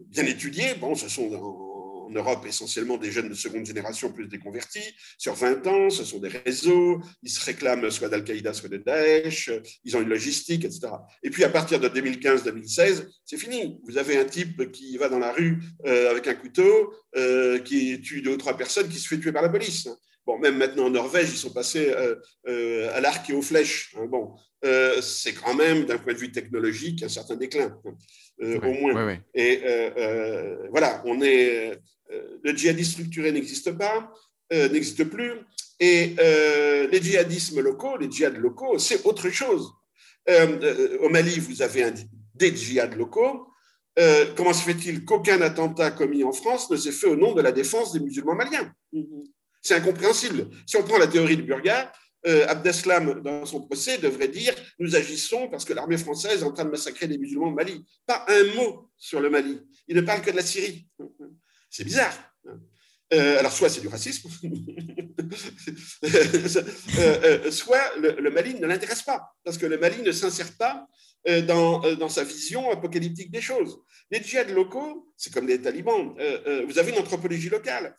[0.06, 0.74] bien étudié.
[0.74, 1.28] Bon, ce sont
[2.12, 4.94] Europe essentiellement des jeunes de seconde génération plus des convertis.
[5.18, 7.00] Sur 20 ans, ce sont des réseaux.
[7.22, 9.50] Ils se réclament soit d'Al-Qaïda, soit de Daesh.
[9.84, 10.88] Ils ont une logistique, etc.
[11.22, 13.80] Et puis à partir de 2015-2016, c'est fini.
[13.84, 18.00] Vous avez un type qui va dans la rue euh, avec un couteau, euh, qui
[18.00, 19.88] tue deux ou trois personnes, qui se fait tuer par la police.
[20.26, 21.92] Bon, même maintenant en Norvège, ils sont passés
[22.46, 23.94] euh, à l'arc et aux flèches.
[23.96, 24.06] Hein.
[24.06, 27.76] Bon, c'est quand même, d'un point de vue technologique, un certain déclin,
[28.40, 29.18] au moins.
[29.34, 29.62] Et
[30.70, 31.80] voilà, on est
[32.12, 34.12] euh, le djihadisme structuré n'existe pas,
[34.52, 35.32] euh, n'existe plus,
[35.78, 39.70] et euh, les djihadismes locaux, les djihad locaux, c'est autre chose.
[41.00, 41.94] au Mali, vous avez un,
[42.34, 43.48] des djihad locaux.
[44.36, 47.52] comment se fait-il qu'aucun attentat commis en France ne s'est fait au nom de la
[47.52, 48.72] défense des musulmans maliens?
[49.62, 50.48] C'est incompréhensible.
[50.66, 51.42] Si on prend la théorie de
[52.24, 56.52] Burga, Abdeslam, dans son procès, devrait dire Nous agissons parce que l'armée française est en
[56.52, 57.84] train de massacrer les musulmans au Mali.
[58.06, 59.60] Pas un mot sur le Mali.
[59.88, 60.86] Il ne parle que de la Syrie.
[61.70, 62.16] C'est bizarre.
[63.12, 64.28] Euh, alors, soit c'est du racisme,
[66.04, 66.08] euh,
[66.98, 70.86] euh, soit le, Mali ne l'intéresse pas, parce que le Mali ne s'insère pas
[71.46, 73.78] dans, dans, sa vision apocalyptique des choses.
[74.10, 76.14] Les djihad locaux, c'est comme les talibans.
[76.66, 77.94] vous avez une anthropologie locale.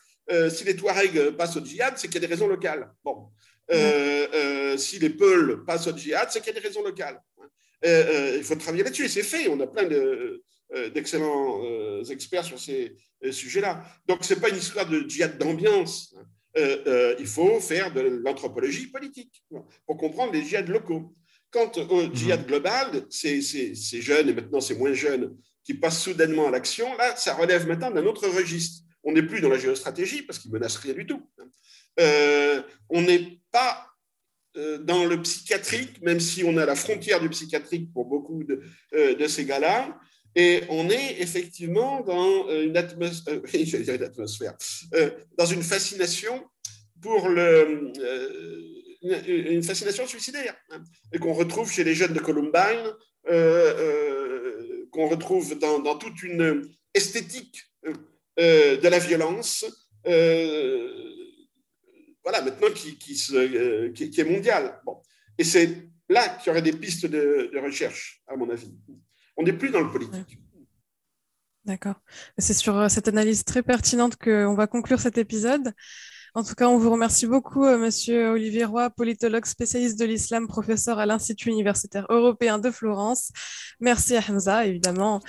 [0.50, 2.92] si les Touaregs passent au djihad, c'est qu'il y a des raisons locales.
[3.04, 3.28] Bon.
[4.78, 7.22] Si les Peuls passent au djihad, c'est qu'il y a des raisons locales.
[7.84, 9.48] il faut travailler là-dessus, et c'est fait.
[9.48, 9.88] On a plein
[10.90, 11.62] d'excellents
[12.10, 13.84] experts sur ces euh, sujet-là.
[14.08, 16.16] Donc, ce n'est pas une histoire de djihad d'ambiance.
[16.58, 19.44] Euh, euh, il faut faire de l'anthropologie politique
[19.86, 21.14] pour comprendre les djihad locaux.
[21.52, 22.16] Quant au mhm.
[22.16, 26.96] djihad global, c'est ces jeunes, et maintenant c'est moins jeunes, qui passent soudainement à l'action,
[26.98, 28.84] là, ça relève maintenant d'un autre registre.
[29.04, 31.22] On n'est plus dans la géostratégie parce qu'ils menacent rien du tout.
[31.98, 33.88] On n'est pas
[34.82, 38.62] dans le psychiatrique, même si on à la frontière du psychiatrique pour beaucoup de,
[39.14, 39.98] de ces gars-là.
[40.36, 43.34] Et on est effectivement dans euh, une atmosphère,
[44.94, 46.46] euh, euh, dans une fascination
[47.02, 47.92] pour le,
[49.02, 50.82] une fascination suicidaire, hein,
[51.12, 52.94] et qu'on retrouve chez les jeunes de Columbine,
[54.92, 57.64] qu'on retrouve dans, toute une esthétique
[58.38, 59.66] de la violence,
[62.24, 64.80] voilà, maintenant qui, qui, se, qui, est mondiale.
[64.86, 65.02] Bon.
[65.38, 68.74] Et c'est là qu'il y aurait des pistes de, de recherche, à mon avis.
[69.38, 70.40] On n'est plus dans le politique.
[71.66, 71.96] D'accord.
[72.38, 75.74] C'est sur euh, cette analyse très pertinente qu'on va conclure cet épisode.
[76.34, 80.48] En tout cas, on vous remercie beaucoup, euh, Monsieur Olivier Roy, politologue spécialiste de l'islam,
[80.48, 83.32] professeur à l'Institut universitaire européen de Florence.
[83.80, 85.20] Merci à Hamza, évidemment,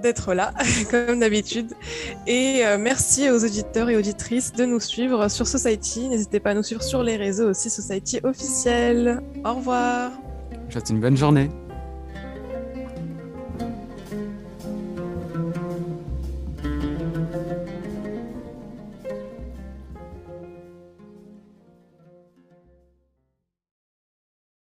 [0.00, 0.52] d'être là,
[0.90, 1.72] comme d'habitude.
[2.26, 6.08] Et euh, merci aux auditeurs et auditrices de nous suivre sur Society.
[6.08, 9.22] N'hésitez pas à nous suivre sur les réseaux aussi, Society officiel.
[9.44, 10.12] Au revoir.
[10.68, 11.50] Je une bonne journée.